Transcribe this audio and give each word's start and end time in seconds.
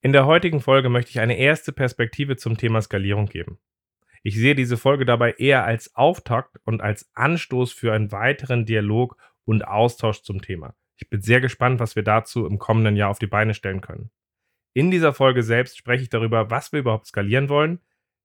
In 0.00 0.12
der 0.12 0.26
heutigen 0.26 0.60
Folge 0.60 0.88
möchte 0.90 1.10
ich 1.10 1.18
eine 1.18 1.38
erste 1.38 1.72
Perspektive 1.72 2.36
zum 2.36 2.56
Thema 2.56 2.80
Skalierung 2.80 3.26
geben. 3.26 3.58
Ich 4.22 4.36
sehe 4.36 4.54
diese 4.54 4.76
Folge 4.76 5.04
dabei 5.04 5.32
eher 5.32 5.64
als 5.64 5.96
Auftakt 5.96 6.56
und 6.64 6.80
als 6.80 7.10
Anstoß 7.14 7.72
für 7.72 7.92
einen 7.92 8.12
weiteren 8.12 8.64
Dialog 8.64 9.16
und 9.44 9.66
Austausch 9.66 10.22
zum 10.22 10.40
Thema. 10.40 10.76
Ich 10.96 11.08
bin 11.08 11.20
sehr 11.20 11.40
gespannt, 11.40 11.80
was 11.80 11.96
wir 11.96 12.04
dazu 12.04 12.46
im 12.46 12.58
kommenden 12.58 12.94
Jahr 12.94 13.10
auf 13.10 13.18
die 13.18 13.26
Beine 13.26 13.54
stellen 13.54 13.80
können. 13.80 14.10
In 14.72 14.92
dieser 14.92 15.12
Folge 15.12 15.42
selbst 15.42 15.76
spreche 15.76 16.04
ich 16.04 16.10
darüber, 16.10 16.48
was 16.48 16.70
wir 16.70 16.78
überhaupt 16.78 17.06
skalieren 17.06 17.48
wollen, 17.48 17.80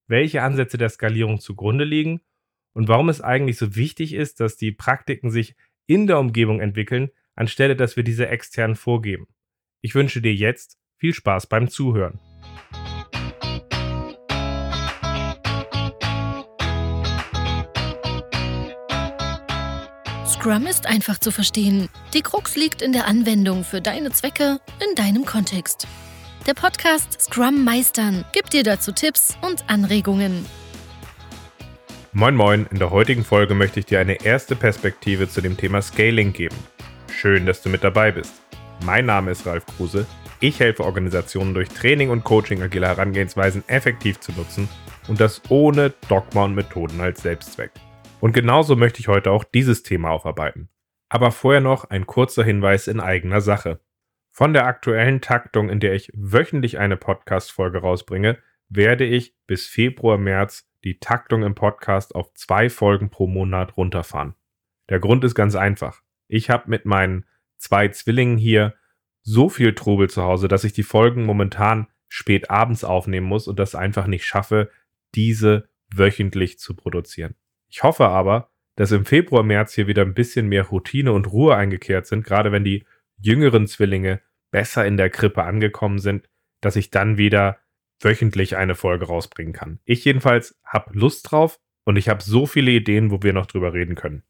welche 0.06 0.44
Ansätze 0.44 0.78
der 0.78 0.90
Skalierung 0.90 1.40
zugrunde 1.40 1.86
liegen 1.86 2.22
und 2.74 2.88
warum 2.88 3.10
es 3.10 3.22
eigentlich 3.22 3.58
so 3.58 3.76
wichtig 3.76 4.14
ist, 4.14 4.40
dass 4.40 4.58
die 4.58 4.72
Praktiken 4.72 5.32
sich 5.32 5.56
in 5.88 6.06
der 6.06 6.20
Umgebung 6.20 6.60
entwickeln, 6.60 7.10
anstelle 7.34 7.76
dass 7.76 7.96
wir 7.96 8.04
diese 8.04 8.28
extern 8.28 8.76
vorgeben. 8.76 9.28
Ich 9.82 9.96
wünsche 9.96 10.22
dir 10.22 10.36
jetzt 10.36 10.78
viel 11.04 11.14
Spaß 11.14 11.48
beim 11.48 11.70
Zuhören. 11.70 12.18
Scrum 20.26 20.66
ist 20.66 20.88
einfach 20.88 21.18
zu 21.18 21.32
verstehen. 21.32 21.90
Die 22.14 22.22
Krux 22.22 22.56
liegt 22.56 22.82
in 22.82 22.94
der 22.94 23.06
Anwendung 23.06 23.66
für 23.66 23.82
deine 23.82 24.12
Zwecke 24.12 24.60
in 24.80 24.96
deinem 24.96 25.26
Kontext. 25.26 25.88
Der 26.48 26.54
Podcast 26.54 27.20
Scrum 27.20 27.66
Meistern 27.66 28.24
gibt 28.32 28.54
dir 28.54 28.64
dazu 28.64 28.94
Tipps 28.94 29.38
und 29.42 29.70
Anregungen. 29.70 30.46
Moin 32.14 32.36
Moin, 32.38 32.66
in 32.72 32.80
der 32.80 32.92
heutigen 32.92 33.26
Folge 33.26 33.56
möchte 33.56 33.82
ich 33.82 33.88
dir 33.88 34.00
eine 34.00 34.24
erste 34.24 34.56
Perspektive 34.56 35.28
zu 35.28 35.42
dem 35.42 35.58
Thema 35.58 35.82
Scaling 35.82 36.32
geben. 36.32 36.56
Schön, 37.14 37.46
dass 37.46 37.62
du 37.62 37.68
mit 37.68 37.84
dabei 37.84 38.14
bist. 38.14 38.32
Mein 38.86 39.06
Name 39.06 39.32
ist 39.32 39.46
Ralf 39.46 39.66
Kruse 39.66 40.08
ich 40.44 40.60
helfe 40.60 40.84
Organisationen 40.84 41.54
durch 41.54 41.70
Training 41.70 42.10
und 42.10 42.26
Coaching 42.26 42.62
agile 42.62 42.88
Herangehensweisen 42.88 43.64
effektiv 43.68 44.20
zu 44.20 44.34
nutzen 44.34 44.68
und 45.08 45.22
das 45.22 45.42
ohne 45.50 45.94
Dogma 46.10 46.44
und 46.44 46.54
Methoden 46.54 47.00
als 47.00 47.22
Selbstzweck. 47.22 47.72
Und 48.20 48.34
genauso 48.34 48.76
möchte 48.76 49.00
ich 49.00 49.08
heute 49.08 49.32
auch 49.32 49.46
dieses 49.46 49.84
Thema 49.84 50.12
aufarbeiten. 50.12 50.68
Aber 51.08 51.32
vorher 51.32 51.62
noch 51.62 51.86
ein 51.86 52.06
kurzer 52.06 52.44
Hinweis 52.44 52.90
in 52.90 53.00
eigener 53.00 53.40
Sache. 53.40 53.80
Von 54.32 54.52
der 54.52 54.66
aktuellen 54.66 55.22
Taktung, 55.22 55.70
in 55.70 55.80
der 55.80 55.94
ich 55.94 56.12
wöchentlich 56.14 56.78
eine 56.78 56.98
Podcast-Folge 56.98 57.78
rausbringe, 57.78 58.38
werde 58.68 59.06
ich 59.06 59.36
bis 59.48 59.66
Februar, 59.66 60.18
März 60.18 60.68
die 60.84 61.00
Taktung 61.00 61.44
im 61.44 61.56
Podcast 61.56 62.16
auf 62.16 62.34
zwei 62.34 62.70
Folgen 62.70 63.10
pro 63.10 63.28
Monat 63.28 63.78
runterfahren. 63.78 64.34
Der 64.90 65.00
Grund 65.00 65.24
ist 65.24 65.36
ganz 65.36 65.56
einfach. 65.56 66.02
Ich 66.28 66.50
habe 66.50 66.70
mit 66.70 66.86
meinen 66.86 67.26
zwei 67.58 67.88
Zwillingen 67.88 68.38
hier 68.38 68.74
so 69.24 69.50
viel 69.50 69.74
Trubel 69.74 70.10
zu 70.10 70.24
Hause, 70.24 70.48
dass 70.48 70.64
ich 70.64 70.74
die 70.74 70.84
Folgen 70.84 71.26
momentan 71.26 71.88
spät 72.08 72.52
abends 72.52 72.84
aufnehmen 72.84 73.26
muss 73.26 73.48
und 73.48 73.58
das 73.58 73.74
einfach 73.74 74.06
nicht 74.06 74.26
schaffe, 74.26 74.70
diese 75.16 75.68
wöchentlich 75.92 76.60
zu 76.60 76.76
produzieren. 76.76 77.36
Ich 77.70 77.84
hoffe 77.84 78.08
aber, 78.08 78.52
dass 78.76 78.92
im 78.92 79.06
Februar, 79.06 79.44
März 79.44 79.74
hier 79.74 79.88
wieder 79.88 80.04
ein 80.04 80.14
bisschen 80.14 80.48
mehr 80.48 80.64
Routine 80.64 81.12
und 81.12 81.32
Ruhe 81.32 81.56
eingekehrt 81.56 82.06
sind, 82.06 82.24
gerade 82.24 82.52
wenn 82.52 82.64
die 82.64 82.86
jüngeren 83.18 83.68
Zwillinge 83.68 84.22
besser 84.52 84.86
in 84.86 84.98
der 84.98 85.10
Krippe 85.10 85.44
angekommen 85.44 86.00
sind, 86.00 86.30
dass 86.62 86.76
ich 86.76 86.92
dann 86.92 87.18
wieder 87.18 87.60
wöchentlich 88.00 88.58
eine 88.58 88.76
Folge 88.76 89.06
rausbringen 89.06 89.54
kann. 89.54 89.80
Ich 89.86 90.06
jedenfalls 90.06 90.60
habe 90.66 90.92
Lust 90.94 91.32
drauf 91.32 91.60
und 91.86 91.96
ich 91.96 92.10
habe 92.10 92.22
so 92.22 92.46
viele 92.46 92.72
Ideen, 92.72 93.12
wo 93.12 93.22
wir 93.22 93.34
noch 93.34 93.46
drüber 93.46 93.74
reden 93.74 93.96
können. 93.96 94.24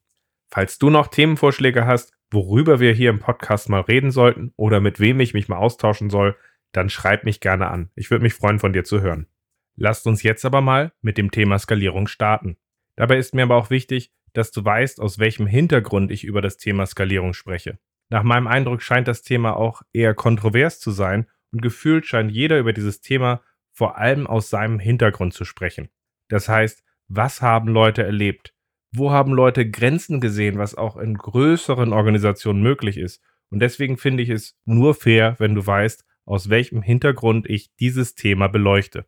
Falls 0.49 0.77
du 0.77 0.89
noch 0.89 1.07
Themenvorschläge 1.07 1.85
hast, 1.85 2.13
worüber 2.33 2.79
wir 2.79 2.93
hier 2.93 3.09
im 3.09 3.19
Podcast 3.19 3.69
mal 3.69 3.81
reden 3.81 4.11
sollten 4.11 4.53
oder 4.55 4.79
mit 4.79 4.99
wem 4.99 5.19
ich 5.19 5.33
mich 5.33 5.47
mal 5.47 5.57
austauschen 5.57 6.09
soll, 6.09 6.35
dann 6.71 6.89
schreib 6.89 7.23
mich 7.23 7.39
gerne 7.39 7.67
an. 7.69 7.89
Ich 7.95 8.11
würde 8.11 8.23
mich 8.23 8.33
freuen, 8.33 8.59
von 8.59 8.73
dir 8.73 8.83
zu 8.83 9.01
hören. 9.01 9.27
Lasst 9.75 10.05
uns 10.07 10.23
jetzt 10.23 10.45
aber 10.45 10.61
mal 10.61 10.91
mit 11.01 11.17
dem 11.17 11.31
Thema 11.31 11.57
Skalierung 11.59 12.07
starten. 12.07 12.57
Dabei 12.95 13.17
ist 13.17 13.33
mir 13.33 13.43
aber 13.43 13.55
auch 13.55 13.69
wichtig, 13.69 14.11
dass 14.33 14.51
du 14.51 14.63
weißt, 14.63 14.99
aus 14.99 15.19
welchem 15.19 15.47
Hintergrund 15.47 16.11
ich 16.11 16.23
über 16.23 16.41
das 16.41 16.57
Thema 16.57 16.85
Skalierung 16.85 17.33
spreche. 17.33 17.79
Nach 18.09 18.23
meinem 18.23 18.47
Eindruck 18.47 18.81
scheint 18.81 19.07
das 19.07 19.21
Thema 19.21 19.55
auch 19.55 19.81
eher 19.93 20.13
kontrovers 20.13 20.79
zu 20.79 20.91
sein 20.91 21.27
und 21.51 21.61
gefühlt 21.61 22.05
scheint 22.05 22.31
jeder 22.31 22.59
über 22.59 22.73
dieses 22.73 23.01
Thema 23.01 23.41
vor 23.71 23.97
allem 23.97 24.27
aus 24.27 24.49
seinem 24.49 24.79
Hintergrund 24.79 25.33
zu 25.33 25.45
sprechen. 25.45 25.89
Das 26.29 26.47
heißt, 26.49 26.83
was 27.07 27.41
haben 27.41 27.69
Leute 27.69 28.03
erlebt? 28.03 28.52
Wo 28.95 29.11
haben 29.11 29.33
Leute 29.33 29.69
Grenzen 29.69 30.21
gesehen, 30.21 30.57
was 30.57 30.75
auch 30.75 30.97
in 30.97 31.15
größeren 31.15 31.93
Organisationen 31.93 32.61
möglich 32.61 32.97
ist. 32.97 33.21
Und 33.49 33.59
deswegen 33.59 33.97
finde 33.97 34.23
ich 34.23 34.29
es 34.29 34.57
nur 34.65 34.93
fair, 34.95 35.35
wenn 35.39 35.55
du 35.55 35.65
weißt, 35.65 36.05
aus 36.25 36.49
welchem 36.49 36.81
Hintergrund 36.81 37.49
ich 37.49 37.75
dieses 37.75 38.15
Thema 38.15 38.47
beleuchte. 38.47 39.05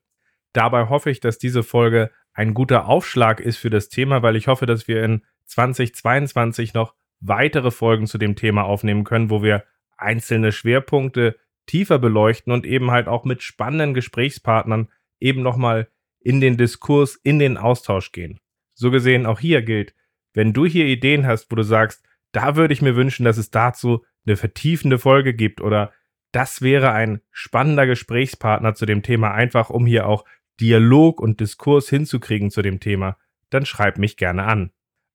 Dabei 0.54 0.90
hoffe 0.90 1.10
ich, 1.10 1.20
dass 1.20 1.38
diese 1.38 1.64
Folge 1.64 2.12
ein 2.34 2.54
guter 2.54 2.88
Aufschlag 2.88 3.40
ist 3.40 3.58
für 3.58 3.70
das 3.70 3.90
Thema, 3.90 4.22
weil 4.22 4.36
ich 4.36 4.48
hoffe, 4.48 4.66
dass 4.66 4.88
wir 4.88 5.04
in 5.04 5.22
2022 5.46 6.74
noch 6.74 6.96
weitere 7.20 7.72
Folgen 7.72 8.08
zu 8.08 8.18
dem 8.18 8.36
Thema 8.36 8.64
aufnehmen 8.64 9.04
können, 9.04 9.30
wo 9.30 9.42
wir 9.42 9.64
einzelne 9.98 10.52
Schwerpunkte 10.52 11.38
tiefer 11.66 12.00
beleuchten 12.00 12.52
und 12.52 12.66
eben 12.66 12.92
halt 12.92 13.08
auch 13.08 13.24
mit 13.24 13.42
spannenden 13.42 13.94
Gesprächspartnern 13.94 14.90
eben 15.20 15.42
nochmal 15.42 15.88
in 16.20 16.42
den 16.42 16.58
Diskurs, 16.58 17.16
in 17.16 17.40
den 17.40 17.58
Austausch 17.58 18.12
gehen. 18.12 18.40
So 18.76 18.92
gesehen, 18.92 19.26
auch 19.26 19.40
hier 19.40 19.64
gilt, 19.64 19.96
wenn 20.34 20.54
du 20.54 20.66
hier 20.66 20.86
Ideen 20.86 21.26
hast, 21.26 21.50
wo 21.52 21.56
du 21.56 21.64
sagst, 21.64 22.06
da 22.32 22.56
würde 22.56 22.74
ich 22.74 22.82
mir 22.82 22.96
wünschen, 22.96 23.24
dass 23.24 23.38
es 23.38 23.50
dazu 23.50 24.06
eine 24.26 24.36
vertiefende 24.36 25.00
Folge 25.00 25.34
gibt 25.34 25.62
oder 25.62 25.94
das 26.32 26.62
wäre 26.62 26.92
ein 26.92 27.22
spannender 27.32 27.88
Gesprächspartner 27.88 28.76
zu 28.76 28.86
dem 28.86 29.02
Thema, 29.04 29.34
einfach 29.34 29.70
um 29.70 29.86
hier 29.86 30.06
auch 30.06 30.26
Dialog 30.60 31.22
und 31.22 31.40
Diskurs 31.40 31.90
hinzukriegen 31.90 32.52
zu 32.52 32.62
dem 32.62 32.80
Thema, 32.80 33.18
dann 33.50 33.66
schreib 33.66 33.98
mich 33.98 34.18
gerne 34.18 34.44
an. 34.44 34.72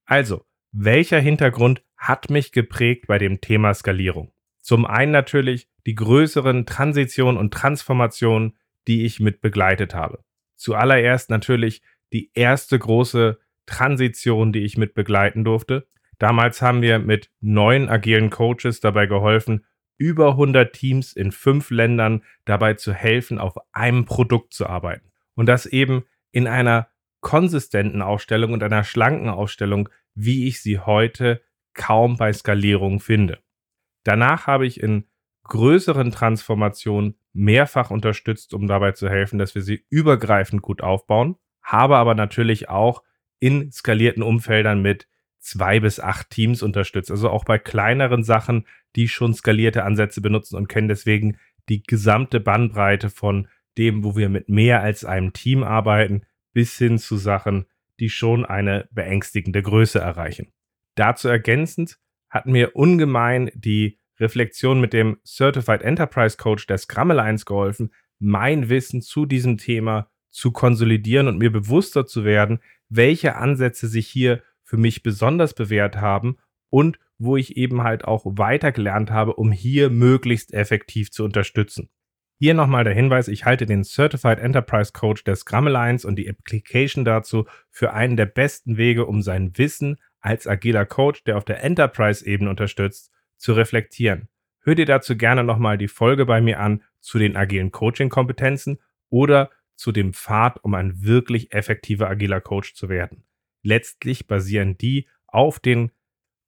Also, 0.06 0.46
welcher 0.72 1.20
Hintergrund 1.20 1.82
hat 1.96 2.30
mich 2.30 2.52
geprägt 2.52 3.06
bei 3.06 3.18
dem 3.18 3.40
Thema 3.40 3.74
Skalierung? 3.74 4.32
Zum 4.60 4.86
einen 4.86 5.12
natürlich 5.12 5.68
die 5.86 5.94
größeren 5.94 6.66
Transitionen 6.66 7.38
und 7.38 7.52
Transformationen, 7.52 8.56
die 8.86 9.04
ich 9.04 9.20
mit 9.20 9.40
begleitet 9.40 9.94
habe. 9.94 10.24
Zuallererst 10.56 11.30
natürlich 11.30 11.82
die 12.12 12.30
erste 12.34 12.78
große 12.78 13.38
Transition, 13.70 14.52
die 14.52 14.64
ich 14.64 14.76
mit 14.76 14.94
begleiten 14.94 15.44
durfte. 15.44 15.86
Damals 16.18 16.60
haben 16.60 16.82
wir 16.82 16.98
mit 16.98 17.30
neun 17.40 17.88
agilen 17.88 18.28
Coaches 18.28 18.80
dabei 18.80 19.06
geholfen, 19.06 19.64
über 19.96 20.30
100 20.30 20.72
Teams 20.72 21.12
in 21.12 21.30
fünf 21.30 21.70
Ländern 21.70 22.22
dabei 22.44 22.74
zu 22.74 22.92
helfen, 22.92 23.38
auf 23.38 23.54
einem 23.72 24.04
Produkt 24.04 24.52
zu 24.52 24.66
arbeiten. 24.66 25.12
Und 25.34 25.46
das 25.46 25.66
eben 25.66 26.04
in 26.32 26.46
einer 26.46 26.88
konsistenten 27.20 28.02
Ausstellung 28.02 28.52
und 28.52 28.62
einer 28.62 28.84
schlanken 28.84 29.28
Ausstellung, 29.28 29.88
wie 30.14 30.48
ich 30.48 30.62
sie 30.62 30.78
heute 30.78 31.42
kaum 31.74 32.16
bei 32.16 32.32
Skalierung 32.32 32.98
finde. 32.98 33.38
Danach 34.02 34.46
habe 34.46 34.66
ich 34.66 34.82
in 34.82 35.04
größeren 35.44 36.10
Transformationen 36.10 37.16
mehrfach 37.32 37.90
unterstützt, 37.90 38.54
um 38.54 38.66
dabei 38.66 38.92
zu 38.92 39.08
helfen, 39.08 39.38
dass 39.38 39.54
wir 39.54 39.62
sie 39.62 39.84
übergreifend 39.90 40.62
gut 40.62 40.82
aufbauen, 40.82 41.36
habe 41.62 41.96
aber 41.96 42.14
natürlich 42.14 42.68
auch 42.68 43.02
in 43.40 43.72
skalierten 43.72 44.22
Umfeldern 44.22 44.80
mit 44.82 45.08
zwei 45.38 45.80
bis 45.80 45.98
acht 45.98 46.30
Teams 46.30 46.62
unterstützt. 46.62 47.10
Also 47.10 47.30
auch 47.30 47.44
bei 47.44 47.58
kleineren 47.58 48.22
Sachen, 48.22 48.66
die 48.94 49.08
schon 49.08 49.34
skalierte 49.34 49.84
Ansätze 49.84 50.20
benutzen 50.20 50.56
und 50.56 50.68
können 50.68 50.88
deswegen 50.88 51.38
die 51.68 51.82
gesamte 51.82 52.40
Bandbreite 52.40 53.10
von 53.10 53.48
dem, 53.78 54.04
wo 54.04 54.16
wir 54.16 54.28
mit 54.28 54.48
mehr 54.48 54.82
als 54.82 55.04
einem 55.04 55.32
Team 55.32 55.62
arbeiten, 55.62 56.22
bis 56.52 56.76
hin 56.76 56.98
zu 56.98 57.16
Sachen, 57.16 57.66
die 57.98 58.10
schon 58.10 58.44
eine 58.44 58.88
beängstigende 58.90 59.62
Größe 59.62 59.98
erreichen. 59.98 60.52
Dazu 60.94 61.28
ergänzend 61.28 61.98
hat 62.28 62.46
mir 62.46 62.76
ungemein 62.76 63.50
die 63.54 63.98
Reflexion 64.18 64.80
mit 64.80 64.92
dem 64.92 65.18
Certified 65.24 65.82
Enterprise 65.82 66.36
Coach 66.36 66.66
der 66.66 66.78
Scrum 66.78 67.10
Alliance 67.10 67.44
geholfen, 67.44 67.92
mein 68.18 68.68
Wissen 68.68 69.00
zu 69.00 69.24
diesem 69.24 69.56
Thema 69.56 70.10
zu 70.30 70.52
konsolidieren 70.52 71.26
und 71.26 71.38
mir 71.38 71.50
bewusster 71.50 72.06
zu 72.06 72.24
werden, 72.24 72.60
welche 72.90 73.36
Ansätze 73.36 73.88
sich 73.88 74.06
hier 74.06 74.42
für 74.62 74.76
mich 74.76 75.02
besonders 75.02 75.54
bewährt 75.54 75.96
haben 75.96 76.36
und 76.68 76.98
wo 77.18 77.36
ich 77.36 77.56
eben 77.56 77.82
halt 77.82 78.04
auch 78.04 78.22
weitergelernt 78.24 79.10
habe, 79.10 79.34
um 79.34 79.52
hier 79.52 79.90
möglichst 79.90 80.52
effektiv 80.52 81.10
zu 81.10 81.24
unterstützen. 81.24 81.90
Hier 82.38 82.54
nochmal 82.54 82.84
der 82.84 82.94
Hinweis, 82.94 83.28
ich 83.28 83.44
halte 83.44 83.66
den 83.66 83.84
Certified 83.84 84.38
Enterprise 84.38 84.92
Coach 84.92 85.24
der 85.24 85.36
Scrum 85.36 85.66
Alliance 85.66 86.06
und 86.08 86.16
die 86.16 86.28
Application 86.28 87.04
dazu 87.04 87.46
für 87.68 87.92
einen 87.92 88.16
der 88.16 88.26
besten 88.26 88.78
Wege, 88.78 89.04
um 89.04 89.20
sein 89.20 89.56
Wissen 89.58 89.98
als 90.20 90.46
agiler 90.46 90.86
Coach, 90.86 91.24
der 91.24 91.36
auf 91.36 91.44
der 91.44 91.62
Enterprise-Ebene 91.62 92.48
unterstützt, 92.48 93.10
zu 93.36 93.52
reflektieren. 93.52 94.28
Hör 94.62 94.74
dir 94.74 94.86
dazu 94.86 95.16
gerne 95.16 95.44
nochmal 95.44 95.76
die 95.76 95.88
Folge 95.88 96.24
bei 96.24 96.40
mir 96.40 96.60
an 96.60 96.82
zu 97.00 97.18
den 97.18 97.36
agilen 97.36 97.72
Coaching-Kompetenzen 97.72 98.78
oder 99.10 99.50
zu 99.80 99.92
dem 99.92 100.12
Pfad, 100.12 100.62
um 100.62 100.74
ein 100.74 101.02
wirklich 101.02 101.54
effektiver 101.54 102.06
agiler 102.06 102.42
Coach 102.42 102.74
zu 102.74 102.90
werden. 102.90 103.24
Letztlich 103.62 104.26
basieren 104.26 104.76
die 104.76 105.08
auf 105.26 105.58
den 105.58 105.90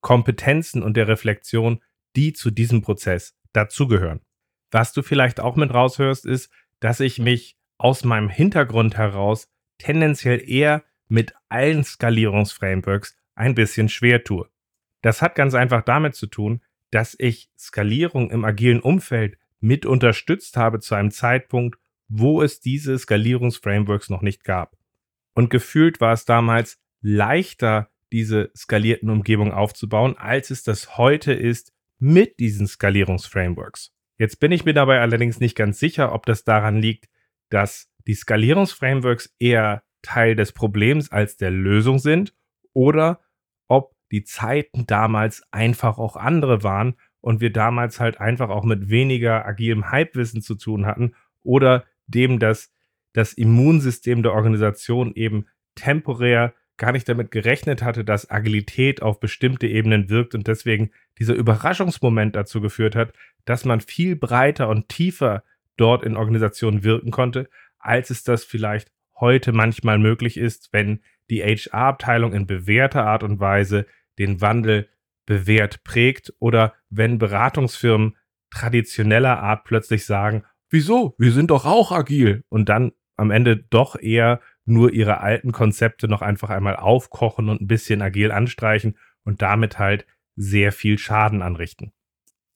Kompetenzen 0.02 0.82
und 0.82 0.99
der 0.99 1.08
Reflexion, 1.08 1.81
die 2.14 2.34
zu 2.34 2.50
diesem 2.50 2.82
Prozess 2.82 3.34
dazugehören. 3.55 4.20
Was 4.70 4.93
du 4.93 5.00
vielleicht 5.02 5.40
auch 5.40 5.56
mit 5.56 5.73
raushörst, 5.73 6.26
ist, 6.26 6.50
dass 6.81 7.00
ich 7.00 7.19
mich 7.19 7.56
aus 7.79 8.05
meinem 8.05 8.29
Hintergrund 8.29 8.99
heraus 8.99 9.49
tendenziell 9.78 10.46
eher 10.46 10.85
mit 11.08 11.35
allen 11.49 11.85
Skalierungsframeworks 11.85 13.17
ein 13.35 13.55
bisschen 13.55 13.88
schwer 13.88 14.25
tue. 14.25 14.46
Das 15.00 15.23
hat 15.23 15.37
ganz 15.37 15.55
einfach 15.55 15.82
damit 15.82 16.14
zu 16.14 16.26
tun, 16.26 16.61
dass 16.90 17.17
ich 17.19 17.50
Skalierung 17.58 18.31
im 18.31 18.44
agilen 18.44 18.81
Umfeld 18.81 19.38
mit 19.61 19.87
unterstützt 19.87 20.58
habe 20.58 20.81
zu 20.81 20.94
einem 20.94 21.11
Zeitpunkt, 21.11 21.78
wo 22.14 22.43
es 22.43 22.61
diese 22.61 22.99
Skalierungsframeworks 22.99 24.11
noch 24.11 24.20
nicht 24.20 24.44
gab. 24.44 24.76
Und 25.35 25.49
gefühlt 25.49 26.00
war 26.03 26.12
es 26.12 26.26
damals 26.26 26.79
leichter, 27.00 27.88
diese 28.12 28.50
skalierten 28.55 29.09
Umgebungen 29.09 29.53
aufzubauen, 29.53 30.19
als 30.19 30.50
es 30.50 30.62
das 30.62 30.99
heute 30.99 31.32
ist 31.32 31.73
mit 31.99 32.38
diesen 32.38 32.67
Skalierungsframeworks. 32.67 33.94
Jetzt 34.19 34.41
bin 34.41 34.53
ich 34.53 34.67
mir 34.67 34.75
dabei 34.75 35.00
allerdings 35.00 35.41
nicht 35.41 35.56
ganz 35.56 35.79
sicher, 35.79 36.12
ob 36.12 36.26
das 36.26 36.44
daran 36.44 36.76
liegt, 36.76 37.09
dass 37.49 37.88
die 38.06 38.14
Skalierungsframeworks 38.14 39.35
eher 39.38 39.82
Teil 40.03 40.37
des 40.37 40.53
Problems 40.53 41.11
als 41.11 41.38
der 41.38 41.50
Lösung 41.50 41.99
sind 41.99 42.35
oder 42.75 43.20
ob 43.69 43.94
die 44.11 44.25
Zeiten 44.25 44.87
damals 44.87 45.43
einfach 45.50 45.97
auch 45.97 46.17
andere 46.17 46.62
waren 46.62 46.97
und 47.23 47.41
wir 47.41 47.53
damals 47.53 48.00
halt 48.00 48.20
einfach 48.20 48.50
auch 48.50 48.64
mit 48.64 48.91
weniger 48.91 49.47
agilem 49.47 49.91
Hypewissen 49.91 50.43
zu 50.43 50.56
tun 50.56 50.85
hatten 50.85 51.14
oder 51.43 51.87
dem, 52.06 52.38
dass 52.38 52.72
das 53.12 53.32
Immunsystem 53.32 54.22
der 54.22 54.32
Organisation 54.32 55.14
eben 55.14 55.46
temporär 55.75 56.54
gar 56.76 56.93
nicht 56.93 57.08
damit 57.08 57.31
gerechnet 57.31 57.82
hatte, 57.82 58.04
dass 58.04 58.31
Agilität 58.31 59.02
auf 59.02 59.20
bestimmte 59.20 59.66
Ebenen 59.66 60.08
wirkt 60.08 60.34
und 60.34 60.49
deswegen 60.49 60.90
dieser 61.19 61.34
Überraschungsmoment 61.34 62.34
dazu 62.34 62.60
geführt 62.60 62.96
hat, 62.96 63.12
dass 63.44 63.64
man 63.64 63.81
viel 63.81 64.16
breiter 64.16 64.69
und 64.69 64.88
tiefer 64.88 65.44
dort 65.76 66.02
in 66.02 66.16
Organisationen 66.16 66.82
wirken 66.82 67.10
konnte, 67.10 67.49
als 67.78 68.10
es 68.10 68.25
das 68.25 68.44
vielleicht 68.44 68.90
heute 69.20 69.52
manchmal 69.52 69.99
möglich 69.99 70.37
ist, 70.37 70.72
wenn 70.72 71.00
die 71.31 71.43
HR-Abteilung 71.43 72.32
in 72.32 72.46
bewährter 72.46 73.06
Art 73.06 73.22
und 73.22 73.38
Weise 73.38 73.87
den 74.19 74.40
Wandel 74.40 74.88
bewährt 75.26 75.84
prägt 75.84 76.34
oder 76.38 76.75
wenn 76.90 77.19
Beratungsfirmen 77.19 78.16
traditioneller 78.50 79.38
Art 79.38 79.64
plötzlich 79.64 80.04
sagen, 80.04 80.44
wieso, 80.72 81.14
wir 81.19 81.32
sind 81.32 81.50
doch 81.50 81.64
auch 81.64 81.92
agil 81.92 82.44
und 82.48 82.69
dann 82.69 82.92
am 83.16 83.30
Ende 83.30 83.56
doch 83.56 83.96
eher 84.00 84.40
nur 84.64 84.92
ihre 84.92 85.20
alten 85.20 85.52
Konzepte 85.52 86.08
noch 86.08 86.22
einfach 86.22 86.50
einmal 86.50 86.76
aufkochen 86.76 87.48
und 87.48 87.60
ein 87.60 87.66
bisschen 87.66 88.02
agil 88.02 88.32
anstreichen 88.32 88.96
und 89.24 89.42
damit 89.42 89.78
halt 89.78 90.06
sehr 90.34 90.72
viel 90.72 90.98
Schaden 90.98 91.42
anrichten. 91.42 91.92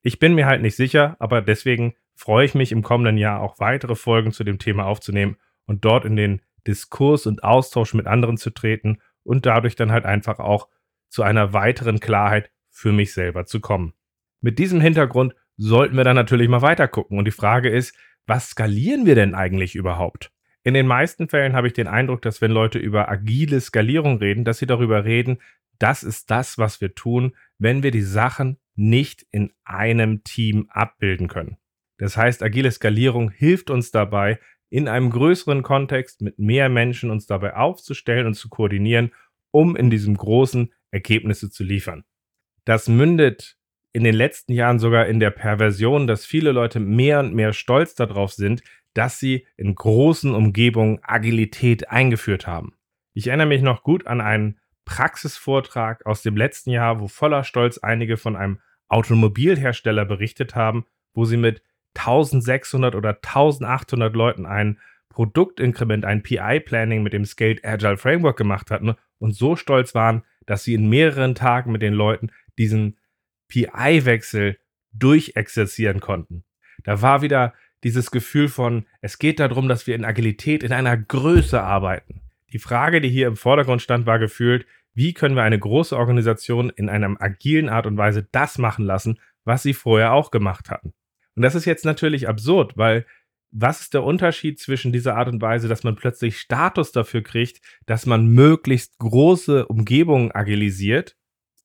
Ich 0.02 0.18
bin 0.18 0.34
mir 0.34 0.46
halt 0.46 0.62
nicht 0.62 0.76
sicher, 0.76 1.16
aber 1.18 1.42
deswegen 1.42 1.94
freue 2.14 2.46
ich 2.46 2.54
mich 2.54 2.72
im 2.72 2.82
kommenden 2.82 3.18
Jahr 3.18 3.40
auch 3.40 3.58
weitere 3.58 3.94
Folgen 3.94 4.32
zu 4.32 4.44
dem 4.44 4.58
Thema 4.58 4.86
aufzunehmen 4.86 5.36
und 5.66 5.84
dort 5.84 6.04
in 6.04 6.16
den 6.16 6.40
Diskurs 6.66 7.26
und 7.26 7.44
Austausch 7.44 7.92
mit 7.92 8.06
anderen 8.06 8.38
zu 8.38 8.50
treten 8.50 8.98
und 9.22 9.46
dadurch 9.46 9.76
dann 9.76 9.92
halt 9.92 10.06
einfach 10.06 10.38
auch 10.38 10.68
zu 11.08 11.22
einer 11.22 11.52
weiteren 11.52 12.00
Klarheit 12.00 12.50
für 12.70 12.92
mich 12.92 13.12
selber 13.12 13.46
zu 13.46 13.60
kommen. 13.60 13.92
Mit 14.40 14.58
diesem 14.58 14.80
Hintergrund 14.80 15.34
sollten 15.56 15.96
wir 15.96 16.04
dann 16.04 16.16
natürlich 16.16 16.48
mal 16.48 16.62
weiter 16.62 16.88
gucken 16.88 17.18
und 17.18 17.24
die 17.24 17.30
Frage 17.30 17.68
ist, 17.68 17.96
was 18.26 18.50
skalieren 18.50 19.06
wir 19.06 19.14
denn 19.14 19.34
eigentlich 19.34 19.74
überhaupt? 19.74 20.32
In 20.64 20.74
den 20.74 20.86
meisten 20.86 21.28
Fällen 21.28 21.54
habe 21.54 21.68
ich 21.68 21.74
den 21.74 21.86
Eindruck, 21.86 22.22
dass 22.22 22.40
wenn 22.40 22.50
Leute 22.50 22.78
über 22.78 23.08
agile 23.08 23.60
Skalierung 23.60 24.18
reden, 24.18 24.44
dass 24.44 24.58
sie 24.58 24.66
darüber 24.66 25.04
reden, 25.04 25.38
das 25.78 26.02
ist 26.02 26.30
das, 26.30 26.58
was 26.58 26.80
wir 26.80 26.94
tun, 26.94 27.36
wenn 27.58 27.82
wir 27.82 27.90
die 27.90 28.02
Sachen 28.02 28.58
nicht 28.74 29.26
in 29.30 29.52
einem 29.64 30.24
Team 30.24 30.68
abbilden 30.70 31.28
können. 31.28 31.56
Das 31.98 32.16
heißt, 32.16 32.42
agile 32.42 32.70
Skalierung 32.70 33.30
hilft 33.30 33.70
uns 33.70 33.90
dabei, 33.90 34.38
in 34.68 34.88
einem 34.88 35.10
größeren 35.10 35.62
Kontext 35.62 36.20
mit 36.22 36.38
mehr 36.38 36.68
Menschen 36.68 37.10
uns 37.10 37.26
dabei 37.26 37.54
aufzustellen 37.54 38.26
und 38.26 38.34
zu 38.34 38.48
koordinieren, 38.48 39.12
um 39.52 39.76
in 39.76 39.90
diesem 39.90 40.16
großen 40.16 40.72
Ergebnisse 40.90 41.50
zu 41.50 41.62
liefern. 41.62 42.04
Das 42.64 42.88
mündet 42.88 43.56
in 43.96 44.04
den 44.04 44.14
letzten 44.14 44.52
Jahren 44.52 44.78
sogar 44.78 45.06
in 45.06 45.20
der 45.20 45.30
Perversion, 45.30 46.06
dass 46.06 46.26
viele 46.26 46.52
Leute 46.52 46.80
mehr 46.80 47.18
und 47.20 47.32
mehr 47.32 47.54
stolz 47.54 47.94
darauf 47.94 48.30
sind, 48.30 48.62
dass 48.92 49.18
sie 49.18 49.46
in 49.56 49.74
großen 49.74 50.34
Umgebungen 50.34 50.98
Agilität 51.00 51.88
eingeführt 51.88 52.46
haben. 52.46 52.74
Ich 53.14 53.28
erinnere 53.28 53.46
mich 53.46 53.62
noch 53.62 53.82
gut 53.82 54.06
an 54.06 54.20
einen 54.20 54.58
Praxisvortrag 54.84 56.04
aus 56.04 56.20
dem 56.20 56.36
letzten 56.36 56.72
Jahr, 56.72 57.00
wo 57.00 57.08
voller 57.08 57.42
Stolz 57.42 57.78
einige 57.78 58.18
von 58.18 58.36
einem 58.36 58.60
Automobilhersteller 58.88 60.04
berichtet 60.04 60.54
haben, 60.54 60.84
wo 61.14 61.24
sie 61.24 61.38
mit 61.38 61.62
1600 61.94 62.94
oder 62.96 63.14
1800 63.14 64.14
Leuten 64.14 64.44
ein 64.44 64.78
Produktinkrement, 65.08 66.04
ein 66.04 66.22
PI-Planning 66.22 67.02
mit 67.02 67.14
dem 67.14 67.24
Scaled 67.24 67.64
Agile 67.64 67.96
Framework 67.96 68.36
gemacht 68.36 68.70
hatten 68.70 68.94
und 69.16 69.34
so 69.34 69.56
stolz 69.56 69.94
waren, 69.94 70.22
dass 70.44 70.64
sie 70.64 70.74
in 70.74 70.90
mehreren 70.90 71.34
Tagen 71.34 71.72
mit 71.72 71.80
den 71.80 71.94
Leuten 71.94 72.30
diesen 72.58 72.98
PI-Wechsel 73.48 74.58
durchexerzieren 74.92 76.00
konnten. 76.00 76.44
Da 76.84 77.02
war 77.02 77.22
wieder 77.22 77.54
dieses 77.84 78.10
Gefühl 78.10 78.48
von, 78.48 78.86
es 79.00 79.18
geht 79.18 79.38
darum, 79.40 79.68
dass 79.68 79.86
wir 79.86 79.94
in 79.94 80.04
Agilität 80.04 80.62
in 80.62 80.72
einer 80.72 80.96
Größe 80.96 81.60
arbeiten. 81.60 82.22
Die 82.52 82.58
Frage, 82.58 83.00
die 83.00 83.08
hier 83.08 83.28
im 83.28 83.36
Vordergrund 83.36 83.82
stand, 83.82 84.06
war 84.06 84.18
gefühlt, 84.18 84.66
wie 84.94 85.12
können 85.12 85.36
wir 85.36 85.42
eine 85.42 85.58
große 85.58 85.96
Organisation 85.96 86.70
in 86.70 86.88
einer 86.88 87.14
agilen 87.20 87.68
Art 87.68 87.86
und 87.86 87.98
Weise 87.98 88.26
das 88.32 88.56
machen 88.56 88.84
lassen, 88.84 89.20
was 89.44 89.62
sie 89.62 89.74
vorher 89.74 90.12
auch 90.12 90.30
gemacht 90.30 90.70
hatten. 90.70 90.94
Und 91.34 91.42
das 91.42 91.54
ist 91.54 91.66
jetzt 91.66 91.84
natürlich 91.84 92.28
absurd, 92.28 92.76
weil 92.76 93.04
was 93.50 93.80
ist 93.80 93.94
der 93.94 94.04
Unterschied 94.04 94.58
zwischen 94.58 94.92
dieser 94.92 95.16
Art 95.16 95.28
und 95.28 95.40
Weise, 95.40 95.68
dass 95.68 95.84
man 95.84 95.96
plötzlich 95.96 96.38
Status 96.38 96.92
dafür 96.92 97.22
kriegt, 97.22 97.60
dass 97.86 98.06
man 98.06 98.26
möglichst 98.26 98.98
große 98.98 99.66
Umgebungen 99.66 100.32
agilisiert, 100.32 101.16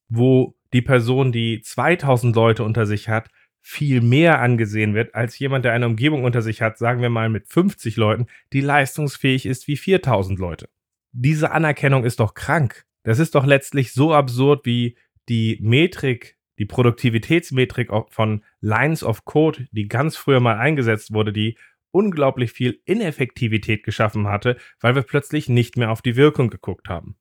wo 0.07 0.56
die 0.73 0.81
Person, 0.81 1.31
die 1.31 1.62
2000 1.62 2.35
Leute 2.35 2.63
unter 2.63 2.85
sich 2.85 3.09
hat, 3.09 3.29
viel 3.62 4.01
mehr 4.01 4.39
angesehen 4.39 4.95
wird 4.95 5.13
als 5.13 5.38
jemand, 5.38 5.65
der 5.65 5.73
eine 5.73 5.85
Umgebung 5.85 6.23
unter 6.23 6.41
sich 6.41 6.62
hat, 6.62 6.77
sagen 6.77 7.01
wir 7.01 7.09
mal 7.09 7.29
mit 7.29 7.47
50 7.47 7.95
Leuten, 7.95 8.25
die 8.53 8.62
leistungsfähig 8.62 9.45
ist 9.45 9.68
wie 9.68 9.77
4000 9.77 10.39
Leute. 10.39 10.69
Diese 11.12 11.51
Anerkennung 11.51 12.03
ist 12.03 12.19
doch 12.19 12.33
krank. 12.33 12.85
Das 13.03 13.19
ist 13.19 13.35
doch 13.35 13.45
letztlich 13.45 13.94
so 13.94 14.13
absurd 14.13 14.65
wie 14.65 14.97
die 15.29 15.59
Metrik, 15.62 16.38
die 16.57 16.65
Produktivitätsmetrik 16.65 17.89
von 18.09 18.44
Lines 18.59 19.03
of 19.03 19.25
Code, 19.25 19.68
die 19.71 19.88
ganz 19.88 20.18
früher 20.18 20.39
mal 20.39 20.57
eingesetzt 20.57 21.13
wurde, 21.13 21.33
die 21.33 21.57
unglaublich 21.91 22.51
viel 22.51 22.81
Ineffektivität 22.85 23.83
geschaffen 23.83 24.27
hatte, 24.27 24.57
weil 24.80 24.95
wir 24.95 25.01
plötzlich 25.04 25.49
nicht 25.49 25.78
mehr 25.78 25.92
auf 25.92 26.01
die 26.01 26.16
Wirkung 26.16 26.49
geguckt 26.49 26.90
haben. 26.90 27.18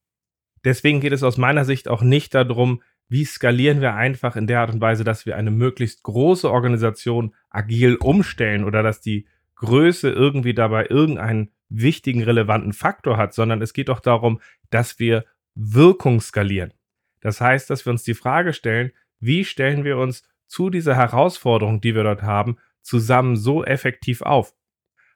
Deswegen 0.65 1.01
geht 1.01 1.13
es 1.13 1.23
aus 1.23 1.39
meiner 1.39 1.65
Sicht 1.65 1.89
auch 1.89 2.03
nicht 2.03 2.35
darum, 2.35 2.83
wie 3.11 3.25
skalieren 3.25 3.81
wir 3.81 3.95
einfach 3.95 4.37
in 4.37 4.47
der 4.47 4.61
Art 4.61 4.73
und 4.73 4.81
Weise, 4.81 5.03
dass 5.03 5.27
wir 5.27 5.37
eine 5.37 5.51
möglichst 5.51 6.05
große 6.05 6.49
Organisation 6.49 7.35
agil 7.51 7.97
umstellen 7.97 8.63
oder 8.63 8.85
dass 8.85 9.01
die 9.01 9.27
Größe 9.57 10.09
irgendwie 10.09 10.55
dabei 10.55 10.87
irgendeinen 10.89 11.51
wichtigen, 11.69 12.23
relevanten 12.23 12.73
Faktor 12.73 13.17
hat, 13.17 13.35
sondern 13.35 13.61
es 13.63 13.73
geht 13.73 13.89
doch 13.89 13.99
darum, 13.99 14.41
dass 14.71 15.01
wir 15.01 15.25
Wirkung 15.57 16.21
skalieren. 16.21 16.73
Das 17.21 17.41
heißt, 17.41 17.69
dass 17.69 17.85
wir 17.85 17.91
uns 17.91 18.05
die 18.05 18.15
Frage 18.15 18.53
stellen, 18.53 18.93
wie 19.19 19.45
stellen 19.45 19.83
wir 19.85 19.99
uns 19.99 20.23
zu 20.47 20.71
dieser 20.71 20.95
Herausforderung, 20.95 21.81
die 21.81 21.97
wir 21.97 22.05
dort 22.05 22.23
haben, 22.23 22.59
zusammen 22.81 23.37
so 23.37 23.65
effektiv 23.65 24.23
auf? 24.23 24.55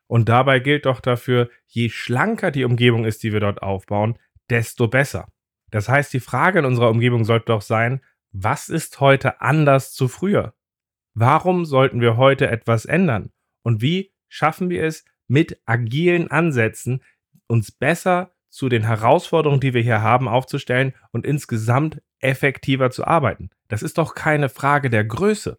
Und 0.09 0.29
dabei 0.29 0.59
gilt 0.59 0.87
doch 0.87 1.01
dafür, 1.01 1.49
je 1.67 1.91
schlanker 1.91 2.51
die 2.51 2.65
Umgebung 2.65 3.05
ist, 3.05 3.23
die 3.23 3.33
wir 3.33 3.41
dort 3.41 3.63
aufbauen, 3.63 4.19
desto 4.51 4.89
besser. 4.89 5.29
Das 5.75 5.89
heißt, 5.89 6.13
die 6.13 6.21
Frage 6.21 6.61
in 6.61 6.67
unserer 6.67 6.89
Umgebung 6.89 7.25
sollte 7.25 7.47
doch 7.47 7.61
sein, 7.61 8.01
was 8.31 8.69
ist 8.69 9.01
heute 9.01 9.41
anders 9.41 9.93
zu 9.93 10.07
früher? 10.07 10.55
Warum 11.15 11.65
sollten 11.65 12.01
wir 12.01 12.17
heute 12.17 12.47
etwas 12.49 12.85
ändern? 12.85 13.33
Und 13.65 13.83
wie 13.83 14.13
schaffen 14.29 14.71
wir 14.71 14.85
es 14.85 15.05
mit 15.27 15.61
agilen 15.67 16.31
Ansätzen, 16.31 17.03
uns 17.49 17.73
besser 17.73 18.31
zu 18.51 18.69
den 18.69 18.85
Herausforderungen, 18.85 19.61
die 19.61 19.75
wir 19.75 19.83
hier 19.83 20.01
haben, 20.01 20.29
aufzustellen 20.29 20.95
und 21.11 21.27
insgesamt 21.27 22.01
effektiver 22.21 22.93
zu 22.93 23.05
arbeiten? 23.05 23.51
Das 23.67 23.83
ist 23.83 23.99
doch 23.99 24.15
keine 24.15 24.51
Frage 24.51 24.91
der 24.91 25.03
Größe. 25.03 25.59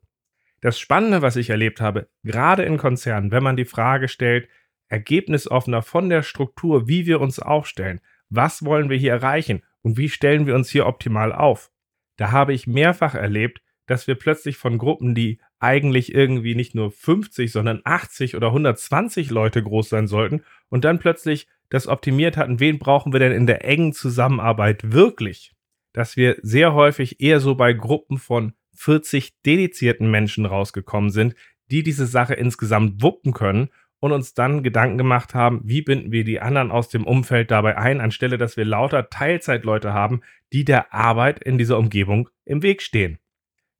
Das 0.62 0.79
Spannende, 0.79 1.24
was 1.24 1.36
ich 1.36 1.50
erlebt 1.50 1.81
habe, 1.81 2.07
gerade 2.24 2.63
in 2.63 2.77
Konzernen, 2.77 3.31
wenn 3.31 3.43
man 3.43 3.57
die 3.57 3.65
Frage 3.65 4.07
stellt, 4.07 4.48
ergebnisoffener 4.88 5.81
von 5.81 6.07
der 6.07 6.24
Struktur, 6.24 6.88
wie 6.88 7.05
wir 7.05 7.19
uns 7.19 7.39
aufstellen, 7.39 8.00
was 8.29 8.63
wollen 8.63 8.89
wir 8.89 8.95
hier 8.95 9.12
erreichen 9.12 9.62
und 9.86 9.98
wie 9.98 10.10
stellen 10.10 10.48
wir 10.48 10.56
uns 10.56 10.72
hier 10.72 10.88
optimal 10.88 11.32
auf. 11.32 11.70
Da 12.18 12.32
habe 12.32 12.56
ich 12.56 12.65
mehrfach 12.65 13.13
erlebt, 13.13 13.62
dass 13.86 14.08
wir 14.08 14.15
plötzlich 14.15 14.58
von 14.58 14.80
Gruppen, 14.80 15.13
die 15.13 15.39
eigentlich 15.60 16.12
irgendwie 16.12 16.56
nicht 16.56 16.74
nur 16.74 16.89
50, 16.89 17.51
sondern 17.51 17.82
80 17.84 18.36
oder 18.36 18.48
120 18.48 19.30
Leute 19.30 19.62
groß 19.62 19.89
sein 19.89 20.08
sollten 20.08 20.42
und 20.70 20.86
dann 20.86 20.98
plötzlich 20.98 21.48
das 21.70 21.88
optimiert 21.88 22.36
hatten, 22.36 22.60
wen 22.60 22.80
brauchen 22.80 23.13
wir 23.13 23.20
denn 23.20 23.32
in 23.32 23.46
der 23.46 23.63
engen 23.63 23.94
Zusammenarbeit 23.94 24.92
wirklich? 24.92 25.54
Dass 25.94 26.18
wir 26.18 26.38
sehr 26.42 26.74
häufig 26.74 27.22
eher 27.22 27.39
so 27.39 27.54
bei 27.54 27.72
Gruppen 27.74 28.18
von 28.18 28.54
40 28.74 29.39
dedizierten 29.44 30.10
Menschen 30.10 30.48
rausgekommen 30.48 31.12
sind, 31.12 31.36
die 31.70 31.84
diese 31.84 32.08
Sache 32.08 32.34
insgesamt 32.34 33.04
wuppen 33.04 33.34
können 33.34 33.70
und 34.00 34.12
uns 34.12 34.34
dann 34.34 34.64
Gedanken 34.64 34.98
gemacht 34.98 35.34
haben, 35.34 35.62
wie 35.64 35.82
binden 35.82 36.12
wir 36.12 36.24
die 36.24 36.42
anderen 36.42 36.72
aus 36.72 36.90
dem 36.90 37.06
Umfeld 37.06 37.52
dabei 37.52 37.78
ein, 37.78 38.02
anstelle 38.02 38.38
dass 38.38 38.58
wir 38.58 38.66
lauter 38.66 39.10
Teilzeitleute 39.10 39.94
haben, 39.94 40.22
die 40.54 40.66
der 40.66 40.94
Arbeit 40.94 41.40
in 41.44 41.58
dieser 41.58 41.78
Umgebung 41.78 42.30
im 42.46 42.62
Weg 42.62 42.82
stehen. 42.82 43.20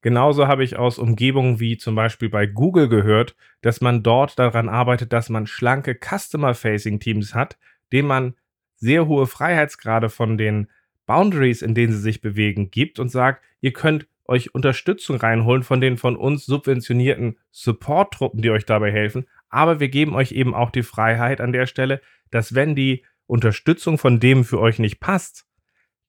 Genauso 0.02 0.48
habe 0.48 0.64
ich 0.64 0.78
aus 0.78 1.00
Umgebungen 1.00 1.60
wie 1.60 1.78
zum 1.78 1.96
Beispiel 1.96 2.30
bei 2.30 2.46
Google 2.46 2.90
gehört, 2.90 3.36
dass 3.62 3.82
man 3.82 4.04
dort 4.04 4.38
daran 4.38 4.70
arbeitet, 4.70 5.12
dass 5.12 5.30
man 5.30 5.48
schlanke 5.48 5.96
Customer-Facing-Teams 5.96 7.34
hat, 7.34 7.58
denen 7.92 8.08
man 8.08 8.36
sehr 8.76 9.08
hohe 9.08 9.26
Freiheitsgrade 9.26 10.10
von 10.10 10.38
den 10.38 10.68
Boundaries, 11.08 11.62
in 11.62 11.74
denen 11.74 11.92
sie 11.92 12.00
sich 12.00 12.22
bewegen, 12.22 12.70
gibt 12.70 13.00
und 13.00 13.10
sagt, 13.10 13.44
ihr 13.62 13.74
könnt 13.74 14.08
euch 14.26 14.54
Unterstützung 14.54 15.18
reinholen 15.18 15.64
von 15.64 15.82
den 15.82 15.98
von 15.98 16.16
uns 16.16 16.46
subventionierten 16.46 17.38
Support-Truppen, 17.52 18.42
die 18.42 18.50
euch 18.52 18.66
dabei 18.66 18.92
helfen. 18.92 19.26
Aber 19.56 19.80
wir 19.80 19.88
geben 19.88 20.16
euch 20.16 20.34
eben 20.34 20.54
auch 20.54 20.70
die 20.70 20.84
Freiheit 20.84 21.40
an 21.40 21.54
der 21.54 21.66
Stelle, 21.66 22.02
dass 22.30 22.56
wenn 22.56 22.76
die 22.76 23.06
Unterstützung 23.26 23.98
von 23.98 24.20
dem 24.20 24.44
für 24.44 24.60
euch 24.60 24.80
nicht 24.80 25.00
passt, 25.00 25.48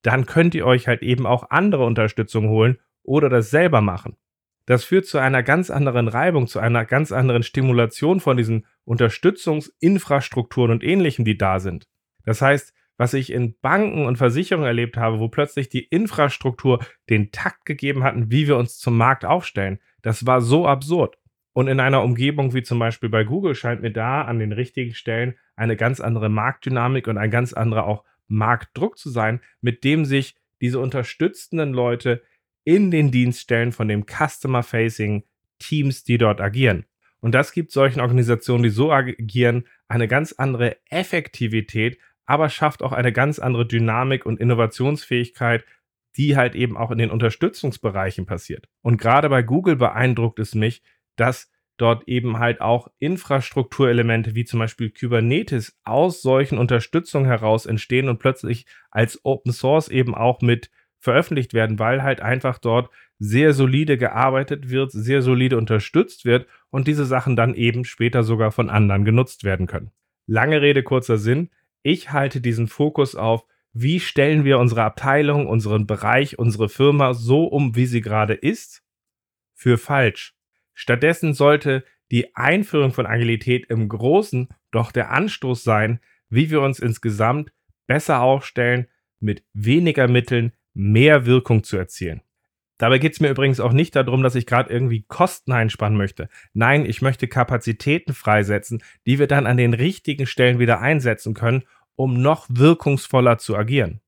dann 0.03 0.27
könnt 0.27 0.57
ihr 0.57 0.67
euch 0.67 0.89
halt 0.89 1.03
eben 1.03 1.27
auch 1.27 1.51
andere 1.51 1.85
Unterstützung 1.85 2.49
holen 2.49 2.81
oder 3.05 3.29
das 3.29 3.51
selber 3.51 3.81
machen. 3.81 4.17
Das 4.67 4.83
führt 4.83 5.07
zu 5.07 5.19
einer 5.19 5.45
ganz 5.45 5.71
anderen 5.71 6.09
Reibung, 6.09 6.49
zu 6.49 6.59
einer 6.59 6.85
ganz 6.85 7.13
anderen 7.13 7.45
Stimulation 7.45 8.19
von 8.19 8.37
diesen 8.37 8.67
Unterstützungsinfrastrukturen 8.85 10.73
und 10.73 10.83
ähnlichem, 10.83 11.25
die 11.25 11.39
da 11.39 11.61
sind. 11.61 11.87
Das 12.25 12.43
heißt, 12.43 12.75
was 12.97 13.15
ich 13.15 13.31
in 13.31 13.57
Banken 13.61 14.07
und 14.07 14.17
Versicherungen 14.17 14.67
erlebt 14.67 14.97
habe, 14.97 15.21
wo 15.21 15.29
plötzlich 15.29 15.69
die 15.69 15.85
Infrastruktur 15.85 16.85
den 17.09 17.31
Takt 17.31 17.65
gegeben 17.65 18.03
hatten, 18.03 18.33
wie 18.33 18.49
wir 18.49 18.57
uns 18.57 18.79
zum 18.79 18.97
Markt 18.97 19.25
aufstellen, 19.25 19.79
das 20.03 20.27
war 20.27 20.41
so 20.41 20.67
absurd. 20.67 21.17
Und 21.57 21.69
in 21.69 21.81
einer 21.81 22.03
Umgebung 22.03 22.53
wie 22.53 22.63
zum 22.63 22.79
Beispiel 22.79 23.09
bei 23.09 23.25
Google 23.25 23.55
scheint 23.55 23.81
mir 23.81 23.91
da 23.91 24.21
an 24.21 24.39
den 24.39 24.53
richtigen 24.53 24.93
Stellen 24.93 25.37
eine 25.57 25.75
ganz 25.75 26.03
andere 26.03 26.29
Marktdynamik 26.29 27.09
und 27.09 27.17
ein 27.17 27.31
ganz 27.31 27.55
anderer 27.55 27.87
auch 27.87 28.05
Marktdruck 28.29 28.99
zu 28.99 29.09
sein, 29.09 29.41
mit 29.63 29.83
dem 29.83 30.05
sich 30.05 30.35
diese 30.61 30.79
unterstützenden 30.81 31.73
Leute 31.73 32.23
in 32.65 32.91
den 32.91 33.11
Dienststellen 33.11 33.73
von 33.73 33.89
dem 33.89 34.05
Customer-Facing 34.05 35.25
Teams, 35.59 36.05
die 36.05 36.19
dort 36.19 36.43
agieren. 36.43 36.85
Und 37.21 37.35
das 37.35 37.53
gibt 37.53 37.73
solchen 37.73 38.01
Organisationen, 38.01 38.65
die 38.65 38.69
so 38.69 38.93
agieren, 38.93 39.67
eine 39.89 40.09
ganz 40.09 40.33
andere 40.33 40.77
Effektivität, 40.91 41.99
aber 42.27 42.51
schafft 42.51 42.83
auch 42.83 42.93
eine 42.93 43.15
ganz 43.15 43.39
andere 43.39 43.67
Dynamik 43.67 44.27
und 44.27 44.41
Innovationsfähigkeit, 44.41 45.65
die 46.19 46.37
halt 46.37 46.55
eben 46.55 46.77
auch 46.77 46.91
in 46.91 46.99
den 46.99 47.11
Unterstützungsbereichen 47.11 48.27
passiert. 48.27 48.69
Und 48.83 48.99
gerade 48.99 49.31
bei 49.31 49.43
Google 49.43 49.77
beeindruckt 49.77 50.39
es 50.39 50.55
mich, 50.55 50.83
dass 51.17 51.51
dort 51.77 52.09
eben 52.09 52.39
halt 52.39 52.61
auch 52.61 52.89
Infrastrukturelemente 52.99 54.35
wie 54.35 54.45
zum 54.45 54.61
Beispiel 54.61 54.91
Kubernetes 54.91 55.79
aus 55.85 56.23
solchen 56.23 56.59
Unterstützungen 56.59 57.27
heraus 57.27 57.67
entstehen 57.67 58.09
und 58.09 58.19
plötzlich 58.19 58.67
als 58.91 59.21
Open 59.25 59.53
Source 59.53 59.89
eben 59.89 60.15
auch 60.15 60.41
mit 60.41 60.71
veröffentlicht 60.99 61.55
werden, 61.55 61.79
weil 61.79 62.03
halt 62.03 62.21
einfach 62.21 62.59
dort 62.59 62.91
sehr 63.19 63.53
solide 63.53 63.99
gearbeitet 63.99 64.71
wird, 64.71 64.93
sehr 64.93 65.23
solide 65.23 65.57
unterstützt 65.57 66.25
wird 66.25 66.47
und 66.71 66.87
diese 66.87 67.05
Sachen 67.05 67.37
dann 67.37 67.55
eben 67.55 67.85
später 67.85 68.25
sogar 68.25 68.53
von 68.53 68.71
anderen 68.71 69.05
genutzt 69.05 69.45
werden 69.45 69.67
können. 69.67 69.91
Lange 70.27 70.61
Rede, 70.61 70.83
kurzer 70.83 71.19
Sinn. 71.19 71.51
Ich 71.83 72.13
halte 72.13 72.41
diesen 72.41 72.67
Fokus 72.67 73.15
auf, 73.15 73.45
wie 73.73 74.01
stellen 74.01 74.45
wir 74.45 74.59
unsere 74.59 74.83
Abteilung, 74.83 75.47
unseren 75.47 75.87
Bereich, 75.87 76.39
unsere 76.39 76.69
Firma 76.69 77.15
so 77.15 77.45
um, 77.45 77.77
wie 77.77 77.87
sie 77.87 78.01
gerade 78.01 78.35
ist, 78.35 78.83
für 79.55 79.79
falsch. 79.79 80.36
Stattdessen 80.77 81.33
sollte 81.33 81.85
die 82.13 82.37
Einführung 82.37 82.93
von 82.93 83.07
Agilität 83.07 83.67
im 83.71 83.89
Großen 83.89 84.49
doch 84.71 84.93
der 84.93 85.11
Anstoß 85.11 85.65
sein, 85.65 86.01
wie 86.29 86.51
wir 86.51 86.61
uns 86.61 86.79
insgesamt 86.79 87.51
besser 87.87 88.21
aufstellen, 88.21 88.87
mit 89.19 89.43
weniger 89.55 90.07
Mitteln 90.07 90.53
mehr 90.75 91.25
Wirkung 91.25 91.65
zu 91.65 91.79
erzielen. 91.79 92.21
Dabei 92.79 92.99
geht 92.99 93.15
es 93.15 93.21
mir 93.21 93.31
übrigens 93.31 93.59
auch 93.59 93.73
nicht 93.73 93.97
darum, 93.97 94.23
dass 94.23 94.35
ich 94.35 94.45
gerade 94.45 94.71
irgendwie 94.71 95.07
Kosten 95.09 95.53
einspannen 95.53 95.97
möchte. 95.97 96.29
Nein, 96.53 96.85
ich 96.85 97.01
möchte 97.01 97.27
Kapazitäten 97.27 98.13
freisetzen, 98.13 98.83
die 99.07 99.19
wir 99.19 99.27
dann 99.27 99.47
an 99.47 99.57
den 99.57 99.73
richtigen 99.73 100.27
Stellen 100.27 100.59
wieder 100.59 100.81
einsetzen 100.81 101.33
können, 101.33 101.65
um 101.95 102.21
noch 102.21 102.47
wirkungsvoller 102.51 103.39
zu 103.39 103.57
agieren. 103.57 104.03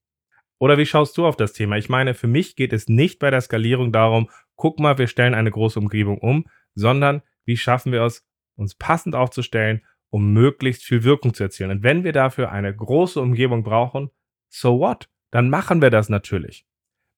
Oder 0.59 0.77
wie 0.77 0.85
schaust 0.85 1.17
du 1.17 1.25
auf 1.25 1.37
das 1.37 1.55
Thema? 1.55 1.79
Ich 1.79 1.89
meine, 1.89 2.13
für 2.13 2.27
mich 2.27 2.57
geht 2.57 2.75
es 2.75 2.89
nicht 2.89 3.19
bei 3.21 3.31
der 3.31 3.41
Skalierung 3.41 3.91
darum, 3.91 4.29
guck 4.57 4.81
mal, 4.81 4.99
wir 4.99 5.07
stellen 5.07 5.35
eine 5.35 5.51
große 5.51 5.79
Umgebung 5.79 6.19
um, 6.19 6.45
sondern 6.79 7.23
wie 7.45 7.57
schaffen 7.57 7.93
wir 7.93 8.03
es, 8.03 8.27
uns 8.57 8.75
passend 8.75 9.15
aufzustellen, 9.15 9.85
um 10.11 10.33
möglichst 10.33 10.85
viel 10.85 11.05
Wirkung 11.05 11.35
zu 11.35 11.45
erzielen. 11.45 11.71
Und 11.71 11.83
wenn 11.83 12.05
wir 12.05 12.13
dafür 12.13 12.51
eine 12.51 12.75
große 12.75 13.21
Umgebung 13.21 13.63
brauchen, 13.63 14.11
so 14.49 14.81
what? 14.81 15.09
Dann 15.31 15.51
machen 15.51 15.83
wir 15.83 15.91
das 15.91 16.09
natürlich. 16.09 16.67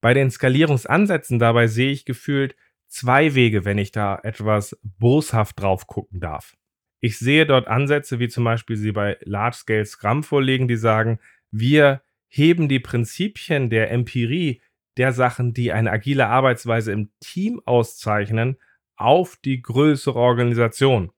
Bei 0.01 0.15
den 0.15 0.31
Skalierungsansätzen 0.31 1.39
dabei 1.39 1.67
sehe 1.67 1.93
ich 1.93 2.05
gefühlt 2.05 2.57
zwei 2.89 3.35
Wege, 3.35 3.65
wenn 3.65 3.79
ich 3.79 3.93
da 3.93 4.19
etwas 4.23 4.79
boshaft 4.83 5.61
drauf 5.61 5.87
gucken 5.87 6.21
darf. 6.21 6.57
Ich 7.01 7.19
sehe 7.19 7.47
dort 7.47 7.69
Ansätze, 7.69 8.19
wie 8.19 8.29
zum 8.29 8.45
Beispiel 8.45 8.77
sie 8.77 8.93
bei 8.93 9.17
Large 9.23 9.57
Scale 9.57 9.87
Scrum 9.87 10.23
vorlegen, 10.23 10.69
die 10.69 10.77
sagen, 10.77 11.21
wir 11.51 12.03
heben 12.29 12.69
die 12.69 12.81
Prinzipien 12.81 13.71
der 13.71 13.91
Empirie 13.91 14.61
der 14.97 15.13
Sachen, 15.13 15.55
die 15.55 15.73
eine 15.73 15.91
agile 15.91 16.27
Arbeitsweise 16.27 16.93
im 16.93 17.11
Team 17.21 17.61
auszeichnen, 17.65 18.57
auf 19.01 19.37
die 19.37 19.63
größere 19.63 20.19
Organisation. 20.19 21.11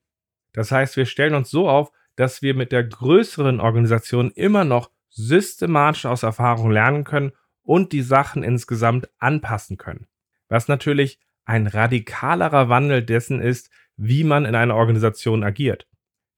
Das 0.53 0.71
heißt, 0.71 0.97
wir 0.97 1.07
stellen 1.07 1.35
uns 1.35 1.51
so 1.51 1.69
auf, 1.69 1.93
dass 2.17 2.43
wir 2.43 2.55
mit 2.55 2.73
der 2.73 2.85
größeren 2.85 3.61
Organisation 3.61 4.31
immer 4.31 4.65
noch 4.65 4.91
systematisch 5.09 6.07
aus 6.07 6.23
Erfahrung 6.23 6.71
lernen 6.71 7.05
können 7.05 7.33
und 7.63 7.93
die 7.93 8.03
Sachen 8.03 8.43
insgesamt 8.43 9.09
anpassen 9.19 9.77
können. 9.77 10.07
Was 10.49 10.69
natürlich 10.69 11.19
ein 11.45 11.67
radikalerer 11.67 12.69
Wandel 12.69 13.03
dessen 13.03 13.41
ist, 13.41 13.71
wie 13.97 14.25
man 14.25 14.45
in 14.45 14.55
einer 14.55 14.77
Organisation 14.77 15.43
agiert. 15.43 15.87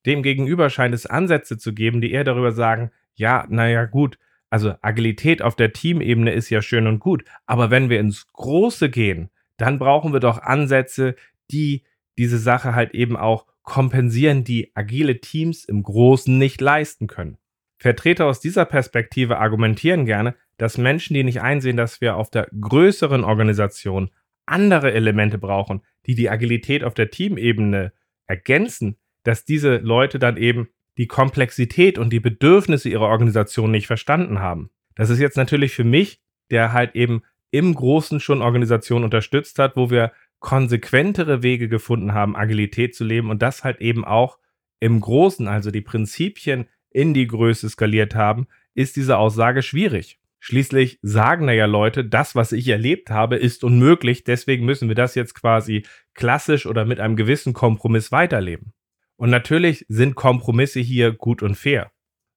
Demgegenüber 0.07 0.71
scheint 0.71 0.95
es 0.95 1.07
Ansätze 1.07 1.59
zu 1.59 1.73
geben, 1.73 2.01
die 2.01 2.13
eher 2.13 2.25
darüber 2.25 2.53
sagen, 2.53 2.91
ja, 3.15 3.47
naja 3.49 3.85
gut, 3.87 4.19
also 4.51 4.75
Agilität 4.83 5.43
auf 5.43 5.57
der 5.57 5.73
Teamebene 5.73 6.33
ist 6.33 6.51
ja 6.51 6.63
schön 6.63 6.87
und 6.87 6.99
gut, 6.99 7.25
aber 7.47 7.71
wenn 7.71 7.91
wir 7.91 8.01
ins 8.01 8.27
Große 8.33 8.91
gehen, 8.91 9.31
dann 9.57 9.79
brauchen 9.79 10.13
wir 10.13 10.21
doch 10.21 10.39
Ansätze, 10.39 11.17
die 11.51 11.85
diese 12.19 12.39
Sache 12.39 12.75
halt 12.75 12.95
eben 12.95 13.17
auch 13.17 13.47
kompensieren, 13.63 14.45
die 14.45 14.71
agile 14.75 15.21
Teams 15.21 15.65
im 15.65 15.83
Großen 15.83 16.37
nicht 16.37 16.61
leisten 16.61 17.07
können. 17.07 17.39
Vertreter 17.79 18.27
aus 18.27 18.41
dieser 18.41 18.65
Perspektive 18.65 19.39
argumentieren 19.39 20.07
gerne, 20.07 20.35
dass 20.59 20.79
Menschen, 20.79 21.15
die 21.15 21.25
nicht 21.25 21.41
einsehen, 21.41 21.77
dass 21.77 22.01
wir 22.01 22.17
auf 22.17 22.31
der 22.31 22.49
größeren 22.59 23.25
Organisation 23.25 24.11
andere 24.47 24.93
Elemente 24.93 25.39
brauchen, 25.39 25.83
die 26.07 26.15
die 26.15 26.31
Agilität 26.31 26.85
auf 26.85 26.95
der 26.95 27.11
Teamebene 27.11 27.93
ergänzen, 28.27 28.97
dass 29.23 29.45
diese 29.45 29.79
Leute 29.79 30.19
dann 30.19 30.37
eben 30.37 30.69
die 30.99 31.07
Komplexität 31.07 31.99
und 31.99 32.11
die 32.11 32.21
Bedürfnisse 32.21 32.89
ihrer 32.89 33.09
Organisation 33.09 33.71
nicht 33.71 33.87
verstanden 33.87 34.39
haben. 34.39 34.71
Das 34.95 35.11
ist 35.11 35.19
jetzt 35.19 35.37
natürlich 35.37 35.75
für 35.75 35.85
mich, 35.85 36.21
der 36.51 36.73
halt 36.73 36.95
eben 36.95 37.23
im 37.51 37.75
Großen 37.75 38.21
schon 38.21 38.43
Organisationen 38.43 39.05
unterstützt 39.05 39.59
hat, 39.59 39.77
wo 39.77 39.91
wir 39.91 40.13
konsequentere 40.45 41.43
Wege 41.43 41.71
gefunden 41.71 42.13
haben, 42.13 42.37
Agilität 42.37 42.95
zu 42.95 43.03
leben 43.03 43.31
und 43.31 43.41
das 43.41 43.65
halt 43.65 43.81
eben 43.81 44.05
auch 44.05 44.39
im 44.79 45.01
Großen, 45.01 45.49
also 45.49 45.71
die 45.71 45.81
Prinzipien 45.81 46.67
in 46.91 47.15
die 47.15 47.27
Größe 47.27 47.67
skaliert 47.71 48.15
haben, 48.15 48.47
ist 48.75 48.97
diese 48.97 49.17
Aussage 49.17 49.63
schwierig. 49.63 50.21
Schließlich 50.41 50.99
sagen 51.01 51.49
ja 51.49 51.65
Leute, 51.65 52.05
das, 52.05 52.35
was 52.35 52.53
ich 52.53 52.69
erlebt 52.69 53.09
habe, 53.09 53.37
ist 53.37 53.65
unmöglich, 53.65 54.25
deswegen 54.25 54.67
müssen 54.67 54.89
wir 54.89 54.95
das 54.95 55.15
jetzt 55.15 55.33
quasi 55.33 55.87
klassisch 56.13 56.67
oder 56.67 56.85
mit 56.85 57.01
einem 57.01 57.17
gewissen 57.17 57.55
Kompromiss 57.55 58.13
weiterleben. 58.13 58.75
Und 59.17 59.31
natürlich 59.31 59.87
sind 59.89 60.15
Kompromisse 60.15 60.81
hier 60.81 61.13
gut 61.13 61.43
und 61.43 61.55
fair. 61.55 61.91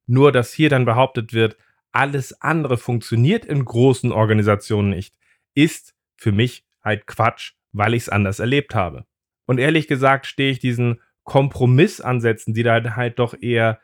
Nur, 0.05 0.31
dass 0.31 0.53
hier 0.53 0.69
dann 0.69 0.85
behauptet 0.85 1.33
wird, 1.33 1.57
alles 1.91 2.41
andere 2.41 2.77
funktioniert 2.77 3.43
in 3.43 3.65
großen 3.65 4.13
Organisationen 4.13 4.91
nicht, 4.91 5.13
ist 5.55 5.93
für 6.15 6.31
mich 6.31 6.63
halt 6.81 7.05
Quatsch, 7.05 7.57
weil 7.77 7.93
ich 7.93 8.03
es 8.03 8.09
anders 8.09 8.39
erlebt 8.39 8.75
habe. 8.75 9.05
Und 9.45 9.59
ehrlich 9.59 9.87
gesagt 9.87 10.25
stehe 10.25 10.51
ich 10.51 10.59
diesen 10.59 11.01
Kompromissansätzen, 11.23 12.53
die 12.53 12.63
da 12.63 12.95
halt 12.95 13.19
doch 13.19 13.35
eher 13.39 13.79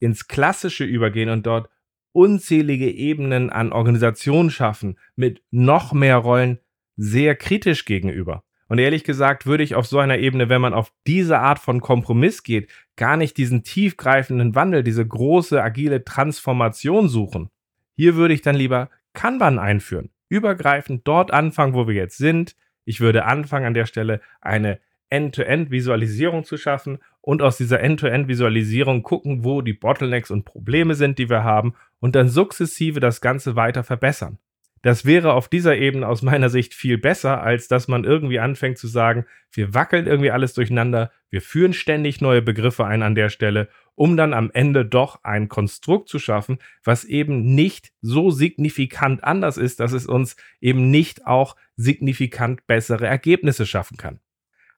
ins 0.00 0.28
Klassische 0.28 0.84
übergehen 0.84 1.28
und 1.28 1.46
dort 1.46 1.68
unzählige 2.12 2.90
Ebenen 2.90 3.50
an 3.50 3.72
Organisationen 3.72 4.50
schaffen, 4.50 4.98
mit 5.16 5.42
noch 5.50 5.92
mehr 5.92 6.16
Rollen, 6.16 6.58
sehr 6.96 7.36
kritisch 7.36 7.84
gegenüber. 7.84 8.42
Und 8.68 8.78
ehrlich 8.78 9.04
gesagt 9.04 9.46
würde 9.46 9.64
ich 9.64 9.74
auf 9.74 9.86
so 9.86 9.98
einer 9.98 10.18
Ebene, 10.18 10.48
wenn 10.48 10.60
man 10.60 10.74
auf 10.74 10.92
diese 11.06 11.38
Art 11.38 11.58
von 11.58 11.80
Kompromiss 11.80 12.42
geht, 12.42 12.70
gar 12.96 13.16
nicht 13.16 13.36
diesen 13.36 13.62
tiefgreifenden 13.62 14.54
Wandel, 14.54 14.82
diese 14.82 15.06
große 15.06 15.62
agile 15.62 16.04
Transformation 16.04 17.08
suchen. 17.08 17.50
Hier 17.94 18.14
würde 18.16 18.34
ich 18.34 18.42
dann 18.42 18.56
lieber 18.56 18.90
Kanban 19.14 19.58
einführen. 19.58 20.10
Übergreifend 20.28 21.06
dort 21.08 21.32
anfangen, 21.32 21.74
wo 21.74 21.88
wir 21.88 21.94
jetzt 21.94 22.18
sind. 22.18 22.54
Ich 22.88 23.00
würde 23.00 23.26
anfangen 23.26 23.66
an 23.66 23.74
der 23.74 23.84
Stelle 23.84 24.22
eine 24.40 24.80
End-to-End-Visualisierung 25.10 26.44
zu 26.44 26.56
schaffen 26.56 27.00
und 27.20 27.42
aus 27.42 27.58
dieser 27.58 27.80
End-to-End-Visualisierung 27.80 29.02
gucken, 29.02 29.44
wo 29.44 29.60
die 29.60 29.74
Bottlenecks 29.74 30.30
und 30.30 30.46
Probleme 30.46 30.94
sind, 30.94 31.18
die 31.18 31.28
wir 31.28 31.44
haben 31.44 31.74
und 32.00 32.14
dann 32.14 32.30
sukzessive 32.30 32.98
das 32.98 33.20
Ganze 33.20 33.56
weiter 33.56 33.84
verbessern. 33.84 34.38
Das 34.80 35.04
wäre 35.04 35.34
auf 35.34 35.48
dieser 35.48 35.76
Ebene 35.76 36.08
aus 36.08 36.22
meiner 36.22 36.48
Sicht 36.48 36.72
viel 36.72 36.96
besser, 36.96 37.42
als 37.42 37.68
dass 37.68 37.88
man 37.88 38.04
irgendwie 38.04 38.38
anfängt 38.38 38.78
zu 38.78 38.86
sagen, 38.86 39.26
wir 39.52 39.74
wackeln 39.74 40.06
irgendwie 40.06 40.30
alles 40.30 40.54
durcheinander, 40.54 41.10
wir 41.28 41.42
führen 41.42 41.74
ständig 41.74 42.22
neue 42.22 42.40
Begriffe 42.40 42.86
ein 42.86 43.02
an 43.02 43.14
der 43.14 43.28
Stelle, 43.28 43.68
um 43.98 44.16
dann 44.16 44.32
am 44.32 44.52
Ende 44.52 44.86
doch 44.86 45.24
ein 45.24 45.48
Konstrukt 45.48 46.08
zu 46.08 46.20
schaffen, 46.20 46.58
was 46.84 47.04
eben 47.04 47.56
nicht 47.56 47.92
so 48.00 48.30
signifikant 48.30 49.24
anders 49.24 49.56
ist, 49.56 49.80
dass 49.80 49.90
es 49.90 50.06
uns 50.06 50.36
eben 50.60 50.92
nicht 50.92 51.26
auch 51.26 51.56
signifikant 51.74 52.64
bessere 52.68 53.08
Ergebnisse 53.08 53.66
schaffen 53.66 53.96
kann. 53.96 54.20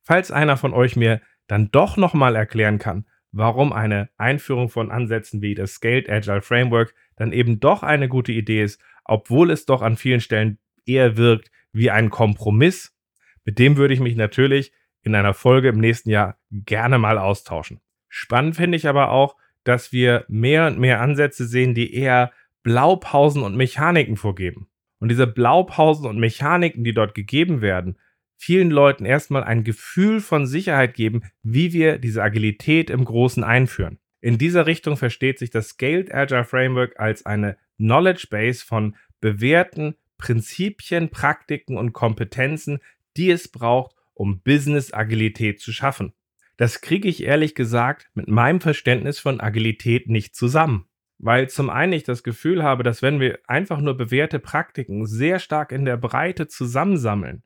Falls 0.00 0.30
einer 0.30 0.56
von 0.56 0.72
euch 0.72 0.96
mir 0.96 1.20
dann 1.48 1.70
doch 1.70 1.98
nochmal 1.98 2.34
erklären 2.34 2.78
kann, 2.78 3.04
warum 3.30 3.74
eine 3.74 4.08
Einführung 4.16 4.70
von 4.70 4.90
Ansätzen 4.90 5.42
wie 5.42 5.54
das 5.54 5.74
Scaled 5.74 6.08
Agile 6.08 6.40
Framework 6.40 6.94
dann 7.16 7.32
eben 7.32 7.60
doch 7.60 7.82
eine 7.82 8.08
gute 8.08 8.32
Idee 8.32 8.62
ist, 8.62 8.80
obwohl 9.04 9.50
es 9.50 9.66
doch 9.66 9.82
an 9.82 9.98
vielen 9.98 10.22
Stellen 10.22 10.58
eher 10.86 11.18
wirkt 11.18 11.50
wie 11.72 11.90
ein 11.90 12.08
Kompromiss. 12.08 12.96
Mit 13.44 13.58
dem 13.58 13.76
würde 13.76 13.92
ich 13.92 14.00
mich 14.00 14.16
natürlich 14.16 14.72
in 15.02 15.14
einer 15.14 15.34
Folge 15.34 15.68
im 15.68 15.78
nächsten 15.78 16.08
Jahr 16.08 16.38
gerne 16.50 16.98
mal 16.98 17.18
austauschen. 17.18 17.80
Spannend 18.10 18.56
finde 18.56 18.76
ich 18.76 18.86
aber 18.86 19.10
auch, 19.10 19.36
dass 19.64 19.92
wir 19.92 20.24
mehr 20.28 20.66
und 20.66 20.78
mehr 20.78 21.00
Ansätze 21.00 21.46
sehen, 21.46 21.74
die 21.74 21.94
eher 21.94 22.32
Blaupausen 22.62 23.42
und 23.42 23.56
Mechaniken 23.56 24.16
vorgeben. 24.16 24.68
Und 24.98 25.08
diese 25.08 25.26
Blaupausen 25.26 26.06
und 26.06 26.18
Mechaniken, 26.18 26.84
die 26.84 26.92
dort 26.92 27.14
gegeben 27.14 27.62
werden, 27.62 27.96
vielen 28.36 28.70
Leuten 28.70 29.04
erstmal 29.04 29.44
ein 29.44 29.64
Gefühl 29.64 30.20
von 30.20 30.46
Sicherheit 30.46 30.94
geben, 30.94 31.22
wie 31.42 31.72
wir 31.72 31.98
diese 31.98 32.22
Agilität 32.22 32.90
im 32.90 33.04
Großen 33.04 33.44
einführen. 33.44 33.98
In 34.20 34.36
dieser 34.36 34.66
Richtung 34.66 34.96
versteht 34.96 35.38
sich 35.38 35.50
das 35.50 35.68
Scaled 35.68 36.12
Agile 36.12 36.44
Framework 36.44 36.98
als 36.98 37.24
eine 37.24 37.56
Knowledge 37.76 38.26
Base 38.28 38.64
von 38.64 38.96
bewährten 39.20 39.94
Prinzipien, 40.18 41.10
Praktiken 41.10 41.78
und 41.78 41.92
Kompetenzen, 41.92 42.80
die 43.16 43.30
es 43.30 43.48
braucht, 43.48 43.94
um 44.12 44.40
Business 44.40 44.92
Agilität 44.92 45.60
zu 45.60 45.72
schaffen. 45.72 46.12
Das 46.60 46.82
kriege 46.82 47.08
ich 47.08 47.22
ehrlich 47.22 47.54
gesagt 47.54 48.10
mit 48.12 48.28
meinem 48.28 48.60
Verständnis 48.60 49.18
von 49.18 49.40
Agilität 49.40 50.10
nicht 50.10 50.36
zusammen. 50.36 50.84
Weil 51.16 51.48
zum 51.48 51.70
einen 51.70 51.94
ich 51.94 52.02
das 52.02 52.22
Gefühl 52.22 52.62
habe, 52.62 52.82
dass 52.82 53.00
wenn 53.00 53.18
wir 53.18 53.38
einfach 53.46 53.80
nur 53.80 53.96
bewährte 53.96 54.38
Praktiken 54.38 55.06
sehr 55.06 55.38
stark 55.38 55.72
in 55.72 55.86
der 55.86 55.96
Breite 55.96 56.48
zusammensammeln, 56.48 57.42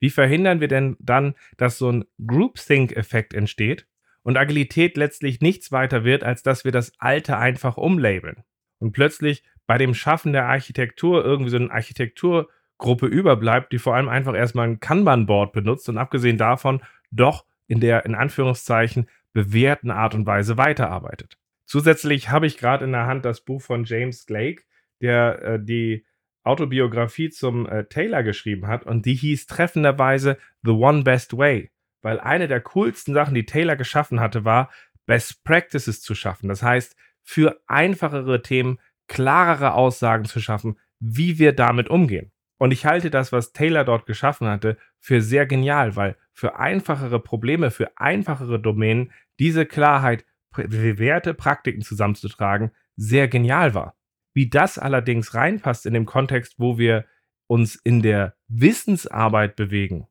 wie 0.00 0.10
verhindern 0.10 0.60
wir 0.60 0.68
denn 0.68 0.98
dann, 1.00 1.34
dass 1.56 1.78
so 1.78 1.90
ein 1.90 2.04
Groupthink-Effekt 2.26 3.32
entsteht 3.32 3.86
und 4.22 4.36
Agilität 4.36 4.98
letztlich 4.98 5.40
nichts 5.40 5.72
weiter 5.72 6.04
wird, 6.04 6.22
als 6.22 6.42
dass 6.42 6.66
wir 6.66 6.72
das 6.72 6.92
Alte 6.98 7.38
einfach 7.38 7.78
umlabeln 7.78 8.44
und 8.80 8.92
plötzlich 8.92 9.44
bei 9.66 9.78
dem 9.78 9.94
Schaffen 9.94 10.34
der 10.34 10.44
Architektur 10.44 11.24
irgendwie 11.24 11.50
so 11.50 11.56
eine 11.56 11.70
Architekturgruppe 11.70 13.06
überbleibt, 13.06 13.72
die 13.72 13.78
vor 13.78 13.94
allem 13.94 14.10
einfach 14.10 14.34
erstmal 14.34 14.68
ein 14.68 14.78
Kanban-Board 14.78 15.54
benutzt 15.54 15.88
und 15.88 15.96
abgesehen 15.96 16.36
davon 16.36 16.82
doch 17.10 17.47
in 17.68 17.80
der 17.80 18.04
in 18.04 18.14
Anführungszeichen 18.14 19.08
bewährten 19.32 19.90
Art 19.90 20.14
und 20.14 20.26
Weise 20.26 20.56
weiterarbeitet. 20.56 21.38
Zusätzlich 21.66 22.30
habe 22.30 22.46
ich 22.46 22.58
gerade 22.58 22.84
in 22.84 22.92
der 22.92 23.06
Hand 23.06 23.24
das 23.24 23.42
Buch 23.42 23.62
von 23.62 23.84
James 23.84 24.24
Blake, 24.24 24.62
der 25.00 25.42
äh, 25.42 25.58
die 25.62 26.04
Autobiografie 26.42 27.30
zum 27.30 27.68
äh, 27.68 27.84
Taylor 27.84 28.22
geschrieben 28.22 28.66
hat 28.66 28.84
und 28.84 29.06
die 29.06 29.14
hieß 29.14 29.46
treffenderweise 29.46 30.38
The 30.62 30.70
One 30.72 31.02
Best 31.04 31.36
Way 31.36 31.70
weil 32.02 32.20
eine 32.20 32.48
der 32.48 32.60
coolsten 32.60 33.14
Sachen, 33.14 33.34
die 33.34 33.46
Taylor 33.46 33.76
geschaffen 33.76 34.20
hatte, 34.20 34.44
war, 34.44 34.70
Best 35.06 35.42
Practices 35.44 36.02
zu 36.02 36.14
schaffen. 36.14 36.48
Das 36.48 36.62
heißt, 36.62 36.96
für 37.22 37.60
einfachere 37.66 38.42
Themen 38.42 38.78
klarere 39.08 39.74
Aussagen 39.74 40.24
zu 40.24 40.40
schaffen, 40.40 40.78
wie 41.00 41.38
wir 41.38 41.52
damit 41.52 41.88
umgehen. 41.88 42.32
Und 42.58 42.72
ich 42.72 42.86
halte 42.86 43.10
das, 43.10 43.32
was 43.32 43.52
Taylor 43.52 43.84
dort 43.84 44.06
geschaffen 44.06 44.48
hatte, 44.48 44.76
für 44.98 45.22
sehr 45.22 45.46
genial, 45.46 45.96
weil 45.96 46.16
für 46.38 46.58
einfachere 46.58 47.20
Probleme, 47.20 47.70
für 47.70 47.90
einfachere 47.96 48.60
Domänen 48.60 49.12
diese 49.38 49.66
Klarheit, 49.66 50.24
bewährte 50.54 51.34
Praktiken 51.34 51.82
zusammenzutragen, 51.82 52.70
sehr 52.96 53.28
genial 53.28 53.74
war. 53.74 53.96
Wie 54.34 54.48
das 54.48 54.78
allerdings 54.78 55.34
reinpasst 55.34 55.86
in 55.86 55.94
dem 55.94 56.06
Kontext, 56.06 56.54
wo 56.58 56.78
wir 56.78 57.04
uns 57.46 57.76
in 57.76 58.02
der 58.02 58.34
Wissensarbeit 58.48 59.56
bewegen, 59.56 60.06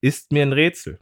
ist 0.00 0.32
mir 0.32 0.42
ein 0.42 0.52
Rätsel 0.52 0.98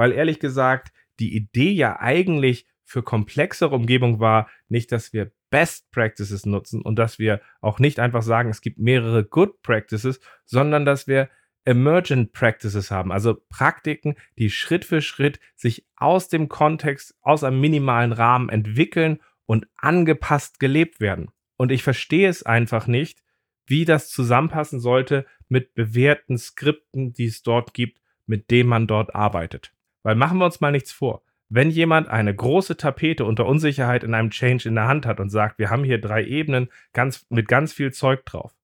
weil 0.00 0.12
ehrlich 0.12 0.40
gesagt 0.40 0.92
die 1.18 1.36
Idee 1.36 1.72
ja 1.72 2.00
eigentlich 2.00 2.66
für 2.84 3.02
komplexere 3.02 3.74
Umgebungen 3.74 4.18
war, 4.18 4.48
nicht, 4.68 4.92
dass 4.92 5.12
wir 5.12 5.30
Best 5.50 5.90
Practices 5.90 6.46
nutzen 6.46 6.80
und 6.80 6.96
dass 6.96 7.18
wir 7.18 7.42
auch 7.60 7.78
nicht 7.78 8.00
einfach 8.00 8.22
sagen, 8.22 8.48
es 8.48 8.62
gibt 8.62 8.78
mehrere 8.78 9.24
Good 9.24 9.60
Practices, 9.62 10.20
sondern 10.46 10.86
dass 10.86 11.06
wir 11.06 11.28
Emergent 11.64 12.32
Practices 12.32 12.90
haben, 12.90 13.12
also 13.12 13.36
Praktiken, 13.48 14.16
die 14.38 14.50
Schritt 14.50 14.84
für 14.84 15.02
Schritt 15.02 15.40
sich 15.56 15.86
aus 15.96 16.28
dem 16.28 16.48
Kontext, 16.48 17.14
aus 17.20 17.44
einem 17.44 17.60
minimalen 17.60 18.12
Rahmen 18.12 18.48
entwickeln 18.48 19.20
und 19.46 19.66
angepasst 19.76 20.60
gelebt 20.60 21.00
werden. 21.00 21.30
Und 21.56 21.72
ich 21.72 21.82
verstehe 21.82 22.28
es 22.28 22.42
einfach 22.42 22.86
nicht, 22.86 23.22
wie 23.66 23.84
das 23.84 24.10
zusammenpassen 24.10 24.80
sollte 24.80 25.26
mit 25.48 25.74
bewährten 25.74 26.38
Skripten, 26.38 27.12
die 27.12 27.26
es 27.26 27.42
dort 27.42 27.74
gibt, 27.74 28.00
mit 28.26 28.50
denen 28.50 28.68
man 28.68 28.86
dort 28.86 29.14
arbeitet. 29.14 29.72
Weil 30.02 30.14
machen 30.14 30.38
wir 30.38 30.46
uns 30.46 30.60
mal 30.60 30.72
nichts 30.72 30.92
vor. 30.92 31.22
Wenn 31.48 31.70
jemand 31.70 32.08
eine 32.08 32.34
große 32.34 32.76
Tapete 32.76 33.24
unter 33.24 33.44
Unsicherheit 33.44 34.04
in 34.04 34.14
einem 34.14 34.30
Change 34.30 34.68
in 34.68 34.76
der 34.76 34.86
Hand 34.86 35.04
hat 35.04 35.18
und 35.18 35.30
sagt, 35.30 35.58
wir 35.58 35.68
haben 35.68 35.84
hier 35.84 36.00
drei 36.00 36.24
Ebenen 36.24 36.68
ganz, 36.92 37.26
mit 37.28 37.48
ganz 37.48 37.72
viel 37.72 37.92
Zeug 37.92 38.24
drauf, 38.24 38.54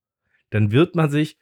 dann 0.51 0.71
wird 0.71 0.95
man 0.95 1.11
sich 1.11 1.37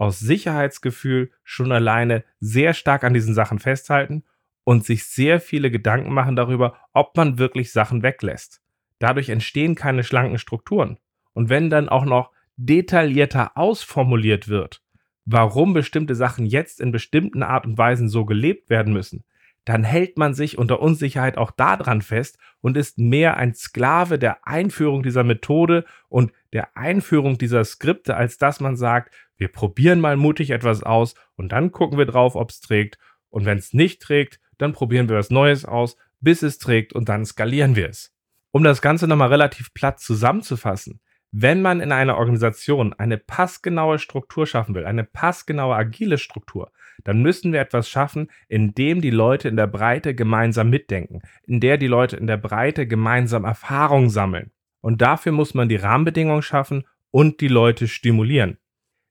aus 0.00 0.18
Sicherheitsgefühl 0.18 1.30
schon 1.44 1.72
alleine 1.72 2.24
sehr 2.40 2.72
stark 2.72 3.04
an 3.04 3.12
diesen 3.12 3.34
Sachen 3.34 3.58
festhalten 3.58 4.24
und 4.64 4.84
sich 4.84 5.04
sehr 5.04 5.40
viele 5.40 5.70
Gedanken 5.70 6.14
machen 6.14 6.36
darüber, 6.36 6.76
ob 6.94 7.16
man 7.18 7.38
wirklich 7.38 7.70
Sachen 7.70 8.02
weglässt. 8.02 8.62
Dadurch 8.98 9.28
entstehen 9.28 9.74
keine 9.74 10.02
schlanken 10.02 10.38
Strukturen. 10.38 10.98
Und 11.34 11.50
wenn 11.50 11.68
dann 11.68 11.90
auch 11.90 12.06
noch 12.06 12.30
detaillierter 12.56 13.58
ausformuliert 13.58 14.48
wird, 14.48 14.82
warum 15.26 15.74
bestimmte 15.74 16.14
Sachen 16.14 16.46
jetzt 16.46 16.80
in 16.80 16.92
bestimmten 16.92 17.42
Art 17.42 17.66
und 17.66 17.76
Weisen 17.76 18.08
so 18.08 18.24
gelebt 18.24 18.70
werden 18.70 18.94
müssen, 18.94 19.24
dann 19.66 19.84
hält 19.84 20.16
man 20.16 20.32
sich 20.32 20.56
unter 20.56 20.80
Unsicherheit 20.80 21.36
auch 21.36 21.50
daran 21.50 22.00
fest 22.00 22.38
und 22.62 22.78
ist 22.78 22.98
mehr 22.98 23.36
ein 23.36 23.54
Sklave 23.54 24.18
der 24.18 24.46
Einführung 24.46 25.02
dieser 25.02 25.24
Methode 25.24 25.84
und 26.08 26.32
der 26.54 26.76
Einführung 26.76 27.36
dieser 27.36 27.64
Skripte, 27.64 28.16
als 28.16 28.38
dass 28.38 28.60
man 28.60 28.76
sagt, 28.76 29.14
wir 29.40 29.48
probieren 29.48 30.00
mal 30.00 30.18
mutig 30.18 30.50
etwas 30.50 30.82
aus 30.82 31.14
und 31.34 31.50
dann 31.50 31.72
gucken 31.72 31.96
wir 31.96 32.04
drauf, 32.04 32.36
ob 32.36 32.50
es 32.50 32.60
trägt. 32.60 32.98
Und 33.30 33.46
wenn 33.46 33.56
es 33.56 33.72
nicht 33.72 34.02
trägt, 34.02 34.38
dann 34.58 34.74
probieren 34.74 35.08
wir 35.08 35.16
was 35.16 35.30
Neues 35.30 35.64
aus, 35.64 35.96
bis 36.20 36.42
es 36.42 36.58
trägt 36.58 36.92
und 36.92 37.08
dann 37.08 37.24
skalieren 37.24 37.74
wir 37.74 37.88
es. 37.88 38.14
Um 38.50 38.62
das 38.62 38.82
Ganze 38.82 39.08
nochmal 39.08 39.28
relativ 39.28 39.72
platt 39.72 39.98
zusammenzufassen, 39.98 41.00
wenn 41.32 41.62
man 41.62 41.80
in 41.80 41.90
einer 41.90 42.18
Organisation 42.18 42.92
eine 42.92 43.16
passgenaue 43.16 43.98
Struktur 43.98 44.46
schaffen 44.46 44.74
will, 44.74 44.84
eine 44.84 45.04
passgenaue 45.04 45.74
agile 45.74 46.18
Struktur, 46.18 46.70
dann 47.04 47.22
müssen 47.22 47.54
wir 47.54 47.60
etwas 47.60 47.88
schaffen, 47.88 48.30
in 48.46 48.74
dem 48.74 49.00
die 49.00 49.10
Leute 49.10 49.48
in 49.48 49.56
der 49.56 49.68
Breite 49.68 50.14
gemeinsam 50.14 50.68
mitdenken, 50.68 51.22
in 51.46 51.60
der 51.60 51.78
die 51.78 51.86
Leute 51.86 52.18
in 52.18 52.26
der 52.26 52.36
Breite 52.36 52.86
gemeinsam 52.86 53.44
Erfahrung 53.44 54.10
sammeln. 54.10 54.50
Und 54.82 55.00
dafür 55.00 55.32
muss 55.32 55.54
man 55.54 55.70
die 55.70 55.76
Rahmenbedingungen 55.76 56.42
schaffen 56.42 56.84
und 57.10 57.40
die 57.40 57.48
Leute 57.48 57.88
stimulieren. 57.88 58.58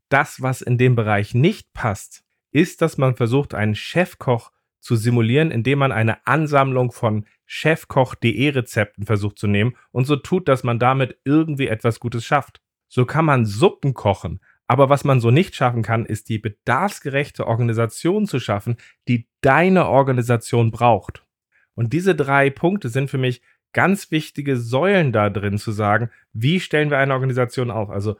Das, 0.09 0.41
was 0.41 0.61
in 0.61 0.77
dem 0.77 0.95
Bereich 0.95 1.33
nicht 1.33 1.73
passt, 1.73 2.23
ist, 2.51 2.81
dass 2.81 2.97
man 2.97 3.15
versucht, 3.15 3.53
einen 3.53 3.75
Chefkoch 3.75 4.51
zu 4.79 4.95
simulieren, 4.95 5.51
indem 5.51 5.79
man 5.79 5.91
eine 5.91 6.25
Ansammlung 6.25 6.91
von 6.91 7.25
Chefkoch.de 7.45 8.49
Rezepten 8.49 9.05
versucht 9.05 9.37
zu 9.37 9.47
nehmen 9.47 9.75
und 9.91 10.05
so 10.05 10.15
tut, 10.15 10.47
dass 10.47 10.63
man 10.63 10.79
damit 10.79 11.19
irgendwie 11.25 11.67
etwas 11.67 11.99
Gutes 11.99 12.25
schafft. 12.25 12.61
So 12.87 13.05
kann 13.05 13.25
man 13.25 13.45
Suppen 13.45 13.93
kochen, 13.93 14.39
aber 14.67 14.89
was 14.89 15.03
man 15.03 15.19
so 15.19 15.31
nicht 15.31 15.55
schaffen 15.55 15.81
kann, 15.81 16.05
ist 16.05 16.29
die 16.29 16.37
bedarfsgerechte 16.37 17.47
Organisation 17.47 18.27
zu 18.27 18.39
schaffen, 18.39 18.77
die 19.07 19.27
deine 19.41 19.87
Organisation 19.87 20.69
braucht. 20.69 21.25
Und 21.73 21.91
diese 21.91 22.13
drei 22.13 22.51
Punkte 22.51 22.89
sind 22.89 23.09
für 23.09 23.17
mich 23.17 23.41
ganz 23.73 24.11
wichtige 24.11 24.57
Säulen 24.57 25.11
da 25.11 25.29
drin 25.29 25.57
zu 25.57 25.71
sagen, 25.71 26.11
wie 26.33 26.59
stellen 26.59 26.91
wir 26.91 26.99
eine 26.99 27.13
Organisation 27.13 27.71
auf? 27.71 27.89
Also 27.89 28.17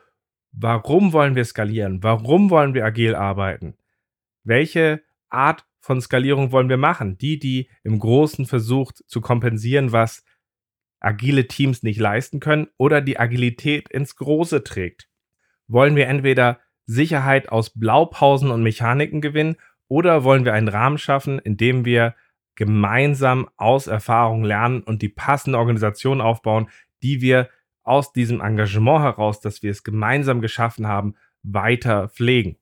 warum 0.52 1.14
wollen 1.14 1.36
wir 1.36 1.46
skalieren? 1.46 2.04
Warum 2.04 2.50
wollen 2.50 2.74
wir 2.74 2.86
agil 2.86 3.16
arbeiten? 3.16 3.76
Welche 4.44 5.02
Art 5.30 5.66
von 5.80 6.02
Skalierung 6.02 6.52
wollen 6.52 6.70
wir 6.70 6.78
machen? 6.78 7.18
Die, 7.18 7.40
die 7.40 7.70
im 7.84 8.00
Großen 8.00 8.46
versucht 8.46 9.04
zu 9.08 9.22
kompensieren, 9.22 9.92
was 9.92 10.24
agile 11.00 11.48
Teams 11.48 11.84
nicht 11.84 12.00
leisten 12.00 12.40
können 12.40 12.68
oder 12.78 13.02
die 13.02 13.20
Agilität 13.20 13.90
ins 13.90 14.16
Große 14.16 14.64
trägt 14.64 15.10
wollen 15.70 15.96
wir 15.96 16.08
entweder 16.08 16.60
Sicherheit 16.86 17.50
aus 17.50 17.70
Blaupausen 17.70 18.52
und 18.52 18.64
Mechaniken 18.64 19.22
gewinnen 19.22 19.56
oder 19.88 20.24
wollen 20.24 20.44
wir 20.44 20.54
einen 20.54 20.68
Rahmen 20.68 20.98
schaffen, 20.98 21.40
in 21.40 21.56
dem 21.56 21.86
wir 21.86 22.16
gemeinsam 22.56 23.48
aus 23.56 23.88
Erfahrung 23.88 24.44
lernen 24.44 24.82
und 24.82 25.02
die 25.02 25.10
passende 25.10 25.58
Organisation 25.58 26.20
aufbauen, 26.20 26.70
die 27.02 27.22
wir 27.22 27.50
aus 27.90 28.14
diesem 28.14 28.40
Engagement 28.40 29.02
heraus, 29.02 29.42
dass 29.42 29.64
wir 29.64 29.72
es 29.72 29.84
gemeinsam 29.84 30.42
geschaffen 30.42 30.88
haben, 30.88 31.16
weiter 31.42 32.10
pflegen. 32.10 32.58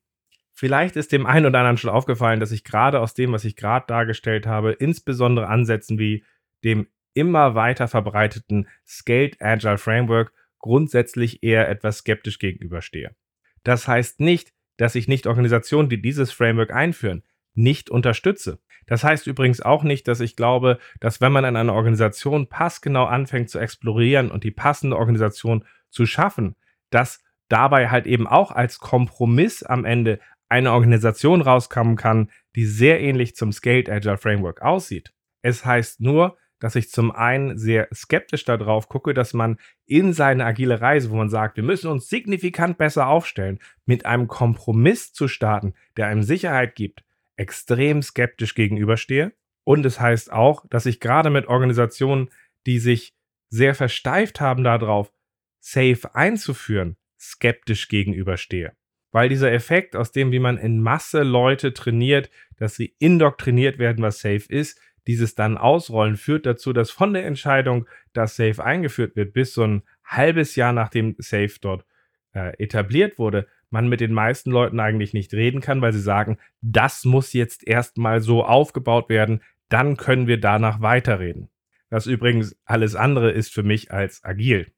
Vielleicht 0.53 0.95
ist 0.95 1.11
dem 1.11 1.25
einen 1.25 1.45
oder 1.45 1.59
anderen 1.59 1.77
schon 1.77 1.89
aufgefallen, 1.89 2.39
dass 2.39 2.51
ich 2.51 2.63
gerade 2.63 2.99
aus 3.01 3.13
dem, 3.13 3.33
was 3.33 3.43
ich 3.43 3.55
gerade 3.55 3.85
dargestellt 3.87 4.47
habe, 4.47 4.71
insbesondere 4.71 5.47
Ansätzen 5.47 5.99
wie 5.99 6.23
dem 6.63 6.87
immer 7.13 7.55
weiter 7.55 7.87
verbreiteten 7.87 8.67
Scaled 8.85 9.41
Agile 9.41 9.77
Framework 9.77 10.31
grundsätzlich 10.59 11.43
eher 11.43 11.67
etwas 11.67 11.99
skeptisch 11.99 12.39
gegenüberstehe. 12.39 13.15
Das 13.63 13.87
heißt 13.87 14.21
nicht, 14.21 14.53
dass 14.77 14.95
ich 14.95 15.07
nicht 15.07 15.27
Organisationen, 15.27 15.89
die 15.89 16.01
dieses 16.01 16.31
Framework 16.31 16.71
einführen, 16.71 17.23
nicht 17.57 17.89
unterstütze. 17.89 18.59
Das 18.85 19.03
heißt 19.03 19.27
übrigens 19.27 19.61
auch 19.61 19.83
nicht, 19.83 20.07
dass 20.07 20.21
ich 20.21 20.35
glaube, 20.35 20.79
dass 20.99 21.19
wenn 21.19 21.31
man 21.31 21.43
in 21.43 21.55
einer 21.55 21.73
Organisation 21.73 22.47
passgenau 22.47 23.05
anfängt 23.05 23.49
zu 23.49 23.59
explorieren 23.59 24.31
und 24.31 24.43
die 24.43 24.51
passende 24.51 24.97
Organisation 24.97 25.65
zu 25.89 26.05
schaffen, 26.05 26.55
dass 26.89 27.23
dabei 27.49 27.89
halt 27.89 28.07
eben 28.07 28.27
auch 28.27 28.51
als 28.51 28.79
Kompromiss 28.79 29.63
am 29.63 29.83
Ende 29.83 30.19
eine 30.49 30.71
Organisation 30.71 31.41
rauskommen 31.41 31.97
kann, 31.97 32.31
die 32.55 32.65
sehr 32.65 33.01
ähnlich 33.01 33.35
zum 33.35 33.51
Scaled 33.51 33.89
Agile 33.89 34.17
Framework 34.17 34.61
aussieht. 34.61 35.13
Es 35.41 35.65
heißt 35.65 35.99
nur, 35.99 36.37
dass 36.59 36.75
ich 36.75 36.89
zum 36.89 37.11
einen 37.11 37.57
sehr 37.57 37.87
skeptisch 37.93 38.45
darauf 38.45 38.89
gucke, 38.89 39.13
dass 39.13 39.33
man 39.33 39.57
in 39.85 40.13
seine 40.13 40.45
agile 40.45 40.81
Reise, 40.81 41.11
wo 41.11 41.15
man 41.15 41.29
sagt, 41.29 41.57
wir 41.57 41.63
müssen 41.63 41.91
uns 41.91 42.09
signifikant 42.09 42.77
besser 42.77 43.07
aufstellen, 43.07 43.59
mit 43.85 44.05
einem 44.05 44.27
Kompromiss 44.27 45.13
zu 45.13 45.27
starten, 45.27 45.73
der 45.97 46.07
einem 46.07 46.23
Sicherheit 46.23 46.75
gibt, 46.75 47.03
extrem 47.37 48.01
skeptisch 48.01 48.55
gegenüberstehe. 48.55 49.33
Und 49.63 49.85
es 49.85 49.99
heißt 49.99 50.31
auch, 50.31 50.65
dass 50.69 50.85
ich 50.85 50.99
gerade 50.99 51.29
mit 51.29 51.47
Organisationen, 51.47 52.29
die 52.65 52.79
sich 52.79 53.13
sehr 53.49 53.75
versteift 53.75 54.41
haben 54.41 54.63
darauf, 54.63 55.11
Safe 55.59 56.13
einzuführen, 56.13 56.97
skeptisch 57.19 57.87
gegenüberstehe. 57.87 58.73
Weil 59.11 59.29
dieser 59.29 59.51
Effekt, 59.51 59.95
aus 59.95 60.11
dem, 60.11 60.31
wie 60.31 60.39
man 60.39 60.57
in 60.57 60.81
Masse 60.81 61.23
Leute 61.23 61.73
trainiert, 61.73 62.29
dass 62.57 62.75
sie 62.75 62.95
indoktriniert 62.99 63.79
werden, 63.79 64.03
was 64.03 64.19
Safe 64.19 64.45
ist, 64.49 64.79
dieses 65.07 65.35
dann 65.35 65.57
ausrollen, 65.57 66.17
führt 66.17 66.45
dazu, 66.45 66.73
dass 66.73 66.91
von 66.91 67.13
der 67.13 67.25
Entscheidung, 67.25 67.87
dass 68.13 68.35
Safe 68.35 68.63
eingeführt 68.63 69.15
wird, 69.15 69.33
bis 69.33 69.53
so 69.53 69.63
ein 69.63 69.83
halbes 70.03 70.55
Jahr 70.55 70.73
nachdem 70.73 71.15
Safe 71.17 71.53
dort 71.61 71.85
äh, 72.33 72.55
etabliert 72.61 73.17
wurde, 73.17 73.47
man 73.69 73.89
mit 73.89 73.99
den 73.99 74.13
meisten 74.13 74.51
Leuten 74.51 74.79
eigentlich 74.79 75.13
nicht 75.13 75.33
reden 75.33 75.61
kann, 75.61 75.81
weil 75.81 75.93
sie 75.93 76.01
sagen, 76.01 76.37
das 76.61 77.05
muss 77.05 77.33
jetzt 77.33 77.67
erstmal 77.67 78.21
so 78.21 78.43
aufgebaut 78.43 79.09
werden, 79.09 79.41
dann 79.69 79.97
können 79.97 80.27
wir 80.27 80.39
danach 80.39 80.81
weiterreden. 80.81 81.49
Das 81.89 82.05
übrigens 82.05 82.57
alles 82.65 82.95
andere 82.95 83.31
ist 83.31 83.53
für 83.53 83.63
mich 83.63 83.91
als 83.91 84.23
agil. 84.23 84.71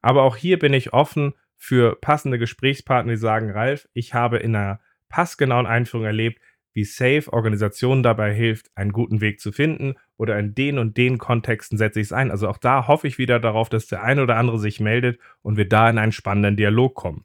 Aber 0.00 0.22
auch 0.22 0.36
hier 0.36 0.58
bin 0.58 0.74
ich 0.74 0.92
offen 0.92 1.34
für 1.56 1.96
passende 1.96 2.38
Gesprächspartner, 2.38 3.12
die 3.12 3.18
sagen, 3.18 3.50
Ralf, 3.50 3.88
ich 3.94 4.12
habe 4.12 4.38
in 4.38 4.54
einer 4.54 4.80
passgenauen 5.08 5.66
Einführung 5.66 6.04
erlebt, 6.04 6.40
wie 6.74 6.84
Safe 6.84 7.32
Organisationen 7.32 8.02
dabei 8.02 8.34
hilft, 8.34 8.70
einen 8.74 8.92
guten 8.92 9.20
Weg 9.20 9.40
zu 9.40 9.52
finden 9.52 9.94
oder 10.16 10.38
in 10.38 10.54
den 10.54 10.78
und 10.78 10.96
den 10.96 11.18
Kontexten 11.18 11.78
setze 11.78 12.00
ich 12.00 12.08
es 12.08 12.12
ein. 12.12 12.30
Also 12.30 12.48
auch 12.48 12.58
da 12.58 12.88
hoffe 12.88 13.06
ich 13.06 13.16
wieder 13.16 13.38
darauf, 13.38 13.68
dass 13.68 13.86
der 13.86 14.02
eine 14.02 14.22
oder 14.22 14.36
andere 14.36 14.58
sich 14.58 14.80
meldet 14.80 15.18
und 15.40 15.56
wir 15.56 15.68
da 15.68 15.88
in 15.88 15.98
einen 15.98 16.12
spannenden 16.12 16.56
Dialog 16.56 16.94
kommen. 16.94 17.24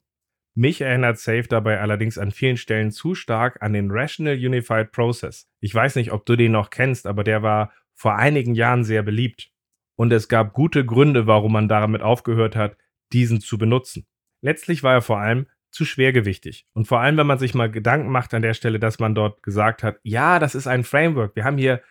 Mich 0.56 0.82
erinnert 0.82 1.20
Safe 1.20 1.48
dabei 1.48 1.80
allerdings 1.80 2.18
an 2.18 2.32
vielen 2.32 2.58
Stellen 2.58 2.92
zu 2.92 3.16
stark 3.16 3.62
an 3.62 3.74
den 3.74 3.92
Rational 3.92 4.36
Unified 4.36 4.92
Process. 4.92 5.48
Ich 5.60 5.74
weiß 5.74 5.96
nicht, 5.96 6.12
ob 6.12 6.26
du 6.26 6.36
den 6.36 6.52
noch 6.52 6.70
kennst, 6.70 7.08
aber 7.08 7.24
der 7.24 7.44
war 7.44 7.72
vor 7.96 8.16
einigen 8.16 8.56
Jahren 8.56 8.84
sehr 8.84 9.04
beliebt. 9.04 9.52
Und 9.96 10.12
es 10.14 10.30
gab 10.30 10.54
gute 10.54 10.86
Gründe, 10.86 11.28
warum 11.28 11.54
man 11.54 11.68
damit 11.68 12.02
aufgehört 12.02 12.56
hat, 12.56 12.78
diesen 13.12 13.42
zu 13.42 13.58
benutzen. 13.58 14.08
Letztlich 14.42 14.84
war 14.84 14.94
er 14.94 15.02
vor 15.02 15.20
allem 15.20 15.48
zu 15.72 15.86
schwergewichtig. 15.86 16.66
Und 16.74 16.88
vor 16.88 17.00
allem, 17.02 17.18
wenn 17.18 17.28
man 17.28 17.40
sich 17.40 17.54
mal 17.54 17.70
Gedanken 17.70 18.10
macht 18.10 18.34
an 18.34 18.42
der 18.42 18.54
Stelle, 18.54 18.80
dass 18.80 19.00
man 19.00 19.16
dort 19.16 19.44
gesagt 19.44 19.84
hat, 19.84 20.00
ja, 20.04 20.40
das 20.40 20.56
ist 20.56 20.68
ein 20.68 20.84
Framework. 20.84 21.36
Wir 21.36 21.44
haben 21.44 21.58
hier 21.58 21.82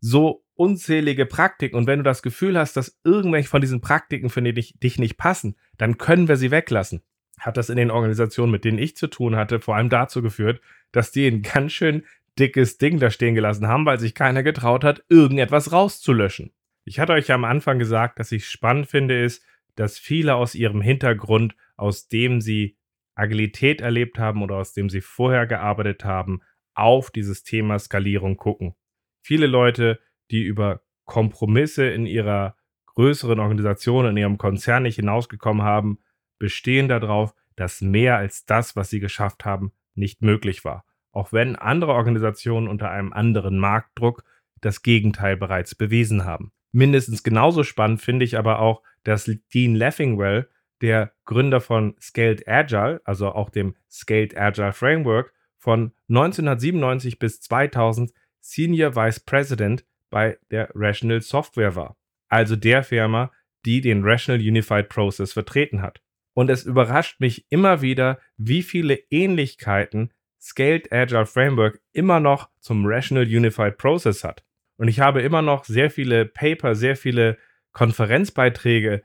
so 0.00 0.44
unzählige 0.54 1.26
Praktiken. 1.26 1.76
Und 1.76 1.86
wenn 1.86 1.98
du 1.98 2.02
das 2.02 2.22
Gefühl 2.22 2.58
hast, 2.58 2.76
dass 2.76 2.98
irgendwelche 3.04 3.48
von 3.48 3.60
diesen 3.60 3.80
Praktiken 3.80 4.30
für 4.30 4.42
dich, 4.42 4.98
nicht 4.98 5.16
passen, 5.16 5.56
dann 5.76 5.98
können 5.98 6.28
wir 6.28 6.36
sie 6.36 6.50
weglassen. 6.50 7.02
Hat 7.40 7.56
das 7.56 7.70
in 7.70 7.76
den 7.76 7.90
Organisationen, 7.90 8.52
mit 8.52 8.64
denen 8.64 8.78
ich 8.78 8.96
zu 8.96 9.08
tun 9.08 9.36
hatte, 9.36 9.60
vor 9.60 9.76
allem 9.76 9.88
dazu 9.88 10.22
geführt, 10.22 10.60
dass 10.92 11.10
die 11.10 11.26
ein 11.26 11.42
ganz 11.42 11.72
schön 11.72 12.04
dickes 12.38 12.78
Ding 12.78 12.98
da 12.98 13.10
stehen 13.10 13.34
gelassen 13.34 13.66
haben, 13.66 13.86
weil 13.86 13.98
sich 13.98 14.14
keiner 14.14 14.42
getraut 14.42 14.84
hat, 14.84 15.02
irgendetwas 15.08 15.72
rauszulöschen. 15.72 16.52
Ich 16.84 16.98
hatte 16.98 17.12
euch 17.12 17.28
ja 17.28 17.34
am 17.34 17.44
Anfang 17.44 17.78
gesagt, 17.78 18.18
dass 18.18 18.32
ich 18.32 18.46
spannend 18.46 18.86
finde, 18.86 19.22
ist, 19.22 19.44
dass 19.74 19.98
viele 19.98 20.34
aus 20.34 20.54
ihrem 20.54 20.80
Hintergrund, 20.80 21.54
aus 21.76 22.08
dem 22.08 22.40
sie 22.40 22.76
Agilität 23.14 23.80
erlebt 23.80 24.18
haben 24.18 24.42
oder 24.42 24.56
aus 24.56 24.72
dem 24.72 24.88
sie 24.88 25.00
vorher 25.00 25.46
gearbeitet 25.46 26.04
haben, 26.04 26.40
auf 26.74 27.10
dieses 27.10 27.42
Thema 27.42 27.78
Skalierung 27.78 28.36
gucken. 28.36 28.74
Viele 29.22 29.46
Leute, 29.46 30.00
die 30.30 30.42
über 30.42 30.82
Kompromisse 31.04 31.86
in 31.86 32.06
ihrer 32.06 32.56
größeren 32.86 33.40
Organisation, 33.40 34.06
in 34.06 34.16
ihrem 34.16 34.38
Konzern 34.38 34.84
nicht 34.84 34.96
hinausgekommen 34.96 35.62
haben, 35.62 35.98
bestehen 36.40 36.88
darauf, 36.88 37.34
dass 37.54 37.80
mehr 37.80 38.16
als 38.16 38.44
das, 38.44 38.74
was 38.74 38.90
sie 38.90 38.98
geschafft 38.98 39.44
haben, 39.44 39.72
nicht 39.94 40.22
möglich 40.22 40.64
war. 40.64 40.84
Auch 41.12 41.32
wenn 41.32 41.54
andere 41.54 41.92
Organisationen 41.92 42.66
unter 42.66 42.90
einem 42.90 43.12
anderen 43.12 43.58
Marktdruck 43.58 44.24
das 44.60 44.82
Gegenteil 44.82 45.36
bereits 45.36 45.76
bewiesen 45.76 46.24
haben. 46.24 46.52
Mindestens 46.72 47.22
genauso 47.22 47.62
spannend 47.62 48.00
finde 48.00 48.24
ich 48.24 48.36
aber 48.38 48.58
auch, 48.58 48.82
dass 49.04 49.30
Dean 49.52 49.74
Leffingwell 49.74 50.48
der 50.80 51.12
Gründer 51.24 51.60
von 51.60 51.94
Scaled 52.00 52.48
Agile, 52.48 53.00
also 53.04 53.32
auch 53.32 53.50
dem 53.50 53.76
Scaled 53.90 54.36
Agile 54.36 54.72
Framework, 54.72 55.32
von 55.58 55.92
1997 56.08 57.18
bis 57.18 57.40
2000 57.40 58.12
Senior 58.40 58.96
Vice 58.96 59.20
President 59.20 59.84
bei 60.08 60.38
der 60.50 60.70
Rational 60.74 61.20
Software 61.20 61.76
war, 61.76 61.96
also 62.28 62.56
der 62.56 62.82
Firma, 62.82 63.30
die 63.66 63.80
den 63.80 64.02
Rational 64.02 64.40
Unified 64.40 64.88
Process 64.88 65.34
vertreten 65.34 65.82
hat. 65.82 66.00
Und 66.34 66.50
es 66.50 66.64
überrascht 66.64 67.20
mich 67.20 67.46
immer 67.50 67.82
wieder, 67.82 68.18
wie 68.36 68.62
viele 68.62 68.94
Ähnlichkeiten 69.10 70.12
Scaled 70.40 70.90
Agile 70.92 71.26
Framework 71.26 71.80
immer 71.92 72.18
noch 72.18 72.48
zum 72.60 72.86
Rational 72.86 73.24
Unified 73.24 73.76
Process 73.76 74.24
hat. 74.24 74.44
Und 74.76 74.88
ich 74.88 75.00
habe 75.00 75.20
immer 75.20 75.42
noch 75.42 75.64
sehr 75.64 75.90
viele 75.90 76.24
Paper, 76.24 76.74
sehr 76.74 76.96
viele 76.96 77.36
Konferenzbeiträge 77.72 79.02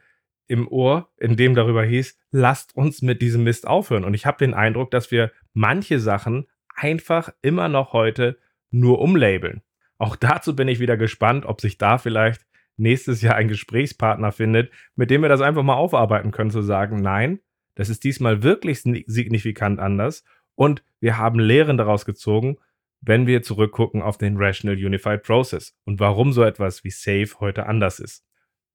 im 0.47 0.67
Ohr, 0.67 1.09
in 1.17 1.35
dem 1.35 1.55
darüber 1.55 1.83
hieß, 1.83 2.17
lasst 2.31 2.75
uns 2.75 3.01
mit 3.01 3.21
diesem 3.21 3.43
Mist 3.43 3.67
aufhören. 3.67 4.05
Und 4.05 4.13
ich 4.13 4.25
habe 4.25 4.38
den 4.38 4.53
Eindruck, 4.53 4.91
dass 4.91 5.11
wir 5.11 5.31
manche 5.53 5.99
Sachen 5.99 6.47
einfach 6.75 7.29
immer 7.41 7.67
noch 7.67 7.93
heute 7.93 8.38
nur 8.69 8.99
umlabeln. 8.99 9.61
Auch 9.97 10.15
dazu 10.15 10.55
bin 10.55 10.67
ich 10.67 10.79
wieder 10.79 10.97
gespannt, 10.97 11.45
ob 11.45 11.61
sich 11.61 11.77
da 11.77 11.97
vielleicht 11.97 12.45
nächstes 12.77 13.21
Jahr 13.21 13.35
ein 13.35 13.47
Gesprächspartner 13.47 14.31
findet, 14.31 14.71
mit 14.95 15.09
dem 15.09 15.21
wir 15.21 15.29
das 15.29 15.41
einfach 15.41 15.63
mal 15.63 15.75
aufarbeiten 15.75 16.31
können, 16.31 16.51
zu 16.51 16.61
sagen, 16.61 17.01
nein, 17.01 17.39
das 17.75 17.89
ist 17.89 18.03
diesmal 18.03 18.43
wirklich 18.43 18.81
signifikant 18.81 19.79
anders 19.79 20.23
und 20.55 20.83
wir 20.99 21.17
haben 21.17 21.39
Lehren 21.39 21.77
daraus 21.77 22.05
gezogen, 22.05 22.57
wenn 23.01 23.27
wir 23.27 23.43
zurückgucken 23.43 24.01
auf 24.01 24.17
den 24.17 24.38
Rational 24.38 24.77
Unified 24.77 25.23
Process 25.23 25.77
und 25.85 25.99
warum 25.99 26.33
so 26.33 26.43
etwas 26.43 26.83
wie 26.83 26.89
Safe 26.89 27.29
heute 27.39 27.67
anders 27.67 27.99
ist. 27.99 28.25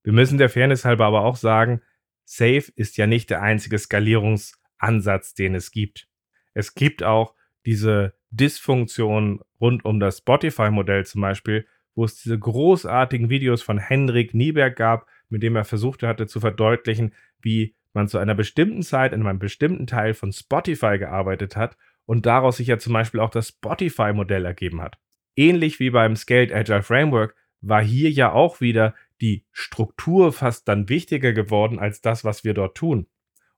Wir 0.03 0.13
müssen 0.13 0.39
der 0.39 0.49
Fairness 0.49 0.85
halber 0.85 1.07
aber 1.07 1.25
auch 1.25 1.37
sagen, 1.37 1.83
Safe 2.25 2.71
ist 2.77 2.97
ja 2.97 3.07
nicht 3.07 3.31
der 3.31 3.43
einzige 3.43 3.79
Skalierungsansatz, 3.79 5.35
den 5.35 5.55
es 5.55 5.73
gibt. 5.73 6.07
Es 6.55 6.75
gibt 6.75 7.03
auch 7.03 7.35
diese 7.67 8.15
Dysfunktion 8.31 9.41
rund 9.61 9.85
um 9.85 9.99
das 9.99 10.19
Spotify-Modell 10.19 11.05
zum 11.05 11.23
Beispiel, 11.23 11.67
wo 11.95 12.05
es 12.05 12.23
diese 12.23 12.39
großartigen 12.39 13.31
Videos 13.31 13.63
von 13.63 13.79
Henrik 13.79 14.35
Nieberg 14.35 14.77
gab, 14.77 15.07
mit 15.29 15.43
dem 15.43 15.57
er 15.57 15.65
versucht 15.65 16.03
hatte 16.03 16.27
zu 16.27 16.41
verdeutlichen, 16.41 17.15
wie 17.41 17.75
man 17.93 18.09
zu 18.09 18.19
einer 18.19 18.35
bestimmten 18.35 18.83
Zeit 18.83 19.13
in 19.13 19.27
einem 19.27 19.39
bestimmten 19.39 19.87
Teil 19.87 20.15
von 20.15 20.33
Spotify 20.33 20.99
gearbeitet 20.99 21.57
hat 21.57 21.77
und 22.07 22.27
daraus 22.27 22.57
sich 22.59 22.69
ja 22.69 22.79
zum 22.79 22.93
Beispiel 22.93 23.21
auch 23.21 23.31
das 23.31 23.49
Spotify-Modell 23.49 24.45
ergeben 24.45 24.81
hat. 24.81 24.99
Ähnlich 25.37 25.81
wie 25.81 25.91
beim 25.91 26.17
Scaled 26.17 26.53
Agile 26.53 26.83
Framework 26.83 27.35
war 27.61 27.83
hier 27.83 28.11
ja 28.11 28.33
auch 28.33 28.61
wieder 28.61 28.95
die 29.21 29.45
Struktur 29.53 30.33
fast 30.33 30.67
dann 30.69 30.89
wichtiger 30.89 31.33
geworden 31.33 31.79
als 31.79 32.01
das, 32.01 32.25
was 32.25 32.45
wir 32.45 32.55
dort 32.55 32.77
tun. 32.77 33.07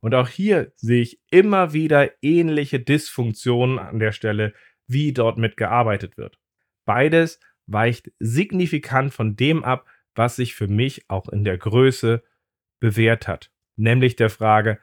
Und 0.01 0.15
auch 0.15 0.29
hier 0.29 0.73
sehe 0.77 1.03
ich 1.03 1.21
immer 1.31 1.73
wieder 1.73 2.11
ähnliche 2.23 2.81
Dysfunktionen 2.81 3.79
an 3.79 4.01
der 4.01 4.13
Stelle, 4.13 4.53
wie 4.89 5.13
dort 5.13 5.39
mitgearbeitet 5.39 6.17
wird. 6.17 6.39
Beides 6.85 7.39
weicht 7.73 8.13
signifikant 8.19 9.13
von 9.13 9.37
dem 9.37 9.65
ab, 9.65 9.87
was 10.15 10.37
sich 10.37 10.55
für 10.55 10.69
mich 10.69 11.09
auch 11.09 11.29
in 11.29 11.45
der 11.45 11.59
Größe 11.59 12.23
bewährt 12.81 13.29
hat, 13.29 13.51
nämlich 13.77 14.17
der 14.17 14.31
Frage, 14.31 14.79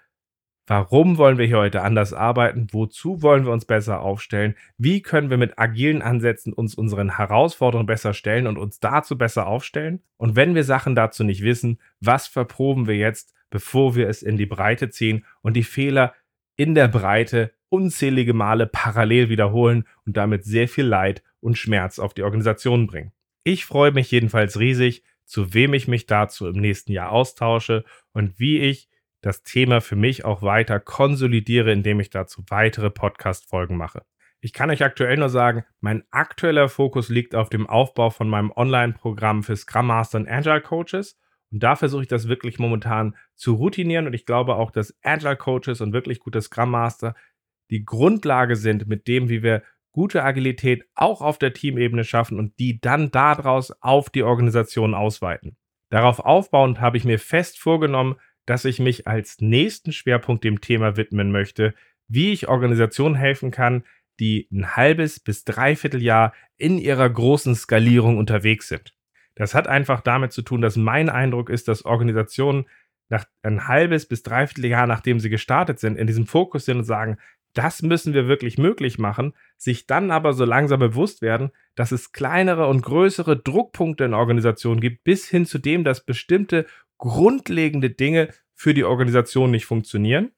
Warum 0.69 1.17
wollen 1.17 1.39
wir 1.39 1.47
hier 1.47 1.57
heute 1.57 1.81
anders 1.81 2.13
arbeiten? 2.13 2.67
Wozu 2.69 3.23
wollen 3.23 3.43
wir 3.43 3.51
uns 3.51 3.65
besser 3.65 4.01
aufstellen? 4.01 4.53
Wie 4.77 5.01
können 5.01 5.31
wir 5.31 5.37
mit 5.37 5.57
agilen 5.57 6.03
Ansätzen 6.03 6.53
uns 6.53 6.75
unseren 6.75 7.17
Herausforderungen 7.17 7.87
besser 7.87 8.13
stellen 8.13 8.45
und 8.45 8.59
uns 8.59 8.79
dazu 8.79 9.17
besser 9.17 9.47
aufstellen? 9.47 10.03
Und 10.17 10.35
wenn 10.35 10.53
wir 10.53 10.63
Sachen 10.63 10.93
dazu 10.93 11.23
nicht 11.23 11.41
wissen, 11.41 11.79
was 12.01 12.27
verproben 12.27 12.85
wir 12.85 12.95
jetzt, 12.95 13.33
bevor 13.49 13.95
wir 13.95 14.07
es 14.07 14.21
in 14.21 14.37
die 14.37 14.45
Breite 14.45 14.91
ziehen 14.91 15.25
und 15.41 15.55
die 15.55 15.63
Fehler 15.63 16.13
in 16.55 16.75
der 16.75 16.87
Breite 16.87 17.51
unzählige 17.69 18.35
Male 18.35 18.67
parallel 18.67 19.29
wiederholen 19.29 19.85
und 20.05 20.17
damit 20.17 20.43
sehr 20.43 20.67
viel 20.67 20.85
Leid 20.85 21.23
und 21.41 21.57
Schmerz 21.57 21.99
auf 21.99 22.13
die 22.13 22.23
Organisation 22.23 22.87
bringen? 22.87 23.11
Ich 23.43 23.65
freue 23.65 23.91
mich 23.91 24.11
jedenfalls 24.11 24.59
riesig, 24.59 25.03
zu 25.25 25.53
wem 25.53 25.73
ich 25.73 25.87
mich 25.87 26.05
dazu 26.07 26.47
im 26.47 26.59
nächsten 26.59 26.91
Jahr 26.91 27.11
austausche 27.11 27.83
und 28.13 28.39
wie 28.39 28.59
ich 28.59 28.89
das 29.21 29.43
Thema 29.43 29.81
für 29.81 29.95
mich 29.95 30.25
auch 30.25 30.41
weiter 30.41 30.79
konsolidiere, 30.79 31.71
indem 31.71 31.99
ich 31.99 32.09
dazu 32.09 32.43
weitere 32.47 32.89
Podcast-Folgen 32.89 33.77
mache. 33.77 34.03
Ich 34.41 34.53
kann 34.53 34.69
euch 34.69 34.83
aktuell 34.83 35.17
nur 35.17 35.29
sagen, 35.29 35.65
mein 35.81 36.03
aktueller 36.11 36.69
Fokus 36.69 37.09
liegt 37.09 37.35
auf 37.35 37.49
dem 37.49 37.67
Aufbau 37.67 38.09
von 38.09 38.29
meinem 38.29 38.51
Online-Programm 38.51 39.43
für 39.43 39.55
Scrum 39.57 39.87
Master 39.87 40.19
und 40.19 40.29
Agile 40.29 40.61
Coaches. 40.61 41.17
Und 41.51 41.61
da 41.61 41.75
versuche 41.75 42.03
ich 42.03 42.07
das 42.07 42.29
wirklich 42.29 42.57
momentan 42.57 43.17
zu 43.35 43.55
routinieren. 43.55 44.07
Und 44.07 44.13
ich 44.13 44.25
glaube 44.25 44.55
auch, 44.55 44.71
dass 44.71 44.97
Agile 45.03 45.35
Coaches 45.35 45.81
und 45.81 45.91
wirklich 45.91 46.19
gute 46.19 46.41
Scrum 46.41 46.71
Master 46.71 47.15
die 47.69 47.83
Grundlage 47.83 48.55
sind, 48.55 48.87
mit 48.87 49.07
dem, 49.07 49.27
wie 49.27 49.43
wir 49.43 49.61
gute 49.91 50.23
Agilität 50.23 50.85
auch 50.95 51.21
auf 51.21 51.37
der 51.37 51.53
Teamebene 51.53 52.03
schaffen 52.03 52.37
und 52.37 52.57
die 52.59 52.79
dann 52.79 53.11
daraus 53.11 53.71
auf 53.81 54.09
die 54.09 54.23
Organisation 54.23 54.93
ausweiten. 54.93 55.57
Darauf 55.89 56.19
aufbauend 56.19 56.79
habe 56.79 56.97
ich 56.97 57.05
mir 57.05 57.19
fest 57.19 57.59
vorgenommen, 57.59 58.15
dass 58.45 58.65
ich 58.65 58.79
mich 58.79 59.07
als 59.07 59.41
nächsten 59.41 59.91
Schwerpunkt 59.91 60.43
dem 60.43 60.61
Thema 60.61 60.97
widmen 60.97 61.31
möchte, 61.31 61.73
wie 62.07 62.31
ich 62.31 62.47
Organisationen 62.47 63.15
helfen 63.15 63.51
kann, 63.51 63.83
die 64.19 64.47
ein 64.51 64.75
halbes 64.75 65.19
bis 65.19 65.45
dreiviertel 65.45 66.01
Jahr 66.01 66.33
in 66.57 66.77
ihrer 66.77 67.09
großen 67.09 67.55
Skalierung 67.55 68.17
unterwegs 68.17 68.67
sind. 68.67 68.93
Das 69.35 69.55
hat 69.55 69.67
einfach 69.67 70.01
damit 70.01 70.33
zu 70.33 70.41
tun, 70.41 70.61
dass 70.61 70.75
mein 70.75 71.09
Eindruck 71.09 71.49
ist, 71.49 71.67
dass 71.67 71.85
Organisationen 71.85 72.65
nach 73.07 73.25
ein 73.41 73.67
halbes 73.67 74.07
bis 74.07 74.21
dreiviertel 74.21 74.65
Jahr, 74.65 74.85
nachdem 74.85 75.19
sie 75.19 75.29
gestartet 75.29 75.79
sind, 75.79 75.97
in 75.97 76.07
diesem 76.07 76.27
Fokus 76.27 76.65
sind 76.65 76.79
und 76.79 76.83
sagen, 76.83 77.17
das 77.59 77.81
müssen 77.81 78.13
wir 78.13 78.29
wirklich 78.29 78.57
möglich 78.57 78.99
machen, 78.99 79.33
sich 79.57 79.85
dann 79.85 80.11
aber 80.11 80.31
so 80.31 80.45
langsam 80.45 80.79
bewusst 80.79 81.21
werden, 81.21 81.51
dass 81.75 81.91
es 81.91 82.13
kleinere 82.13 82.67
und 82.67 82.81
größere 82.81 83.35
Druckpunkte 83.35 84.05
in 84.05 84.13
Organisationen 84.13 84.79
gibt, 84.79 85.03
bis 85.03 85.27
hin 85.27 85.45
zu 85.45 85.57
dem, 85.57 85.83
dass 85.83 86.05
bestimmte 86.05 86.65
grundlegende 86.97 87.89
Dinge 87.89 88.29
für 88.55 88.73
die 88.73 88.85
Organisation 88.85 89.51
nicht 89.51 89.65
funktionieren. 89.65 90.31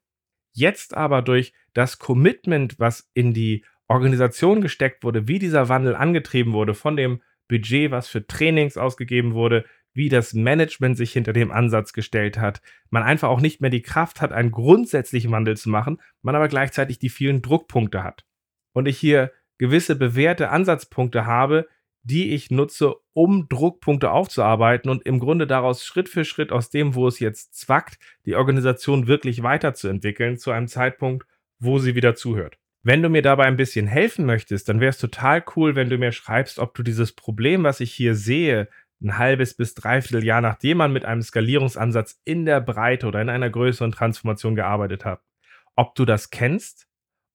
Jetzt 0.51 0.97
aber 0.97 1.21
durch 1.21 1.53
das 1.73 1.99
Commitment, 1.99 2.79
was 2.79 3.07
in 3.13 3.35
die 3.35 3.65
Organisation 3.87 4.61
gesteckt 4.61 5.03
wurde, 5.03 5.27
wie 5.27 5.37
dieser 5.37 5.69
Wandel 5.69 5.95
angetrieben 5.95 6.53
wurde, 6.53 6.73
von 6.73 6.95
dem 6.95 7.21
Budget, 7.47 7.91
was 7.91 8.07
für 8.07 8.25
Trainings 8.25 8.77
ausgegeben 8.77 9.35
wurde, 9.35 9.65
wie 9.93 10.09
das 10.09 10.33
Management 10.33 10.97
sich 10.97 11.11
hinter 11.11 11.33
dem 11.33 11.51
Ansatz 11.51 11.93
gestellt 11.93 12.39
hat, 12.39 12.61
man 12.89 13.03
einfach 13.03 13.29
auch 13.29 13.41
nicht 13.41 13.61
mehr 13.61 13.69
die 13.69 13.81
Kraft 13.81 14.21
hat, 14.21 14.31
einen 14.31 14.51
grundsätzlichen 14.51 15.31
Wandel 15.31 15.57
zu 15.57 15.69
machen, 15.69 16.01
man 16.21 16.35
aber 16.35 16.47
gleichzeitig 16.47 16.99
die 16.99 17.09
vielen 17.09 17.41
Druckpunkte 17.41 18.03
hat. 18.03 18.25
Und 18.73 18.87
ich 18.87 18.97
hier 18.97 19.31
gewisse 19.57 19.95
bewährte 19.95 20.49
Ansatzpunkte 20.49 21.25
habe, 21.25 21.67
die 22.03 22.33
ich 22.33 22.49
nutze, 22.49 22.95
um 23.13 23.47
Druckpunkte 23.47 24.11
aufzuarbeiten 24.11 24.89
und 24.89 25.05
im 25.05 25.19
Grunde 25.19 25.45
daraus 25.45 25.85
Schritt 25.85 26.09
für 26.09 26.25
Schritt 26.25 26.51
aus 26.51 26.69
dem, 26.69 26.95
wo 26.95 27.07
es 27.07 27.19
jetzt 27.19 27.53
zwackt, 27.53 27.99
die 28.25 28.35
Organisation 28.35 29.07
wirklich 29.07 29.43
weiterzuentwickeln 29.43 30.37
zu 30.37 30.51
einem 30.51 30.67
Zeitpunkt, 30.67 31.27
wo 31.59 31.77
sie 31.77 31.93
wieder 31.93 32.15
zuhört. 32.15 32.57
Wenn 32.83 33.03
du 33.03 33.09
mir 33.09 33.21
dabei 33.21 33.45
ein 33.45 33.57
bisschen 33.57 33.85
helfen 33.85 34.25
möchtest, 34.25 34.67
dann 34.67 34.79
wäre 34.79 34.89
es 34.89 34.97
total 34.97 35.43
cool, 35.55 35.75
wenn 35.75 35.89
du 35.89 35.99
mir 35.99 36.11
schreibst, 36.11 36.57
ob 36.57 36.73
du 36.73 36.81
dieses 36.81 37.11
Problem, 37.11 37.63
was 37.63 37.79
ich 37.79 37.93
hier 37.93 38.15
sehe, 38.15 38.67
ein 39.01 39.17
halbes 39.17 39.55
bis 39.55 39.73
dreiviertel 39.73 40.23
Jahr 40.23 40.41
nachdem 40.41 40.77
man 40.77 40.93
mit 40.93 41.05
einem 41.05 41.21
Skalierungsansatz 41.21 42.21
in 42.23 42.45
der 42.45 42.61
Breite 42.61 43.07
oder 43.07 43.21
in 43.21 43.29
einer 43.29 43.49
größeren 43.49 43.91
Transformation 43.91 44.55
gearbeitet 44.55 45.05
hat, 45.05 45.21
ob 45.75 45.95
du 45.95 46.05
das 46.05 46.29
kennst 46.29 46.87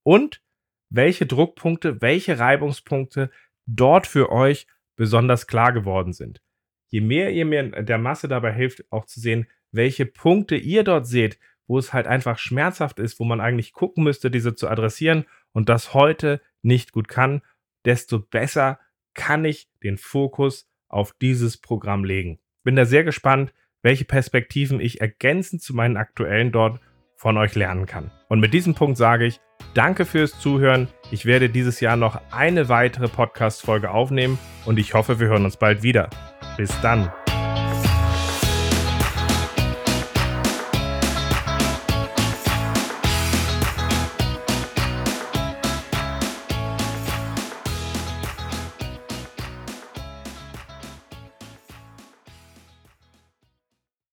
und 0.03 0.43
welche 0.89 1.27
Druckpunkte, 1.27 2.01
welche 2.01 2.39
Reibungspunkte 2.39 3.31
dort 3.67 4.07
für 4.07 4.31
euch 4.31 4.67
besonders 4.95 5.47
klar 5.47 5.73
geworden 5.73 6.13
sind. 6.13 6.41
Je 6.89 7.01
mehr 7.01 7.33
ihr 7.33 7.45
mir 7.45 7.83
der 7.83 7.99
Masse 7.99 8.29
dabei 8.29 8.53
hilft, 8.53 8.85
auch 8.91 9.07
zu 9.07 9.21
sehen, 9.21 9.49
welche 9.73 10.07
Punkte 10.07 10.57
ihr 10.57 10.85
dort 10.85 11.07
seht, 11.07 11.39
wo 11.67 11.79
es 11.79 11.93
halt 11.93 12.07
einfach 12.07 12.39
schmerzhaft 12.39 13.01
ist, 13.01 13.19
wo 13.19 13.25
man 13.25 13.41
eigentlich 13.41 13.73
gucken 13.73 14.05
müsste, 14.05 14.31
diese 14.31 14.55
zu 14.55 14.69
adressieren 14.69 15.27
und 15.53 15.69
das 15.69 15.95
heute 15.95 16.41
nicht 16.63 16.93
gut 16.93 17.09
kann, 17.09 17.43
desto 17.85 18.21
besser 18.21 18.79
kann 19.15 19.45
ich 19.45 19.69
den 19.83 19.99
Fokus 19.99 20.69
auf 20.88 21.12
dieses 21.20 21.57
Programm 21.57 22.05
legen. 22.05 22.38
Bin 22.64 22.77
da 22.77 22.85
sehr 22.85 23.05
gespannt, 23.05 23.53
welche 23.83 24.05
Perspektiven 24.05 24.81
ich 24.81 25.01
ergänzend 25.01 25.62
zu 25.62 25.75
meinen 25.75 25.96
aktuellen 25.96 26.53
dort 26.53 26.81
von 27.16 27.37
euch 27.37 27.55
lernen 27.55 27.87
kann. 27.87 28.11
Und 28.29 28.40
mit 28.40 28.53
diesem 28.53 28.75
Punkt 28.75 28.99
sage 28.99 29.27
ich, 29.27 29.40
danke 29.75 30.05
fürs 30.05 30.38
Zuhören. 30.38 30.88
Ich 31.11 31.25
werde 31.25 31.49
dieses 31.49 31.81
Jahr 31.81 31.96
noch 31.96 32.20
eine 32.31 32.68
weitere 32.68 33.09
Podcast-Folge 33.09 33.90
aufnehmen 33.90 34.38
und 34.64 34.79
ich 34.79 34.94
hoffe, 34.94 35.20
wir 35.20 35.29
hören 35.29 35.44
uns 35.44 35.57
bald 35.57 35.83
wieder. 35.83 36.11
Bis 36.57 36.79
dann. 36.81 37.11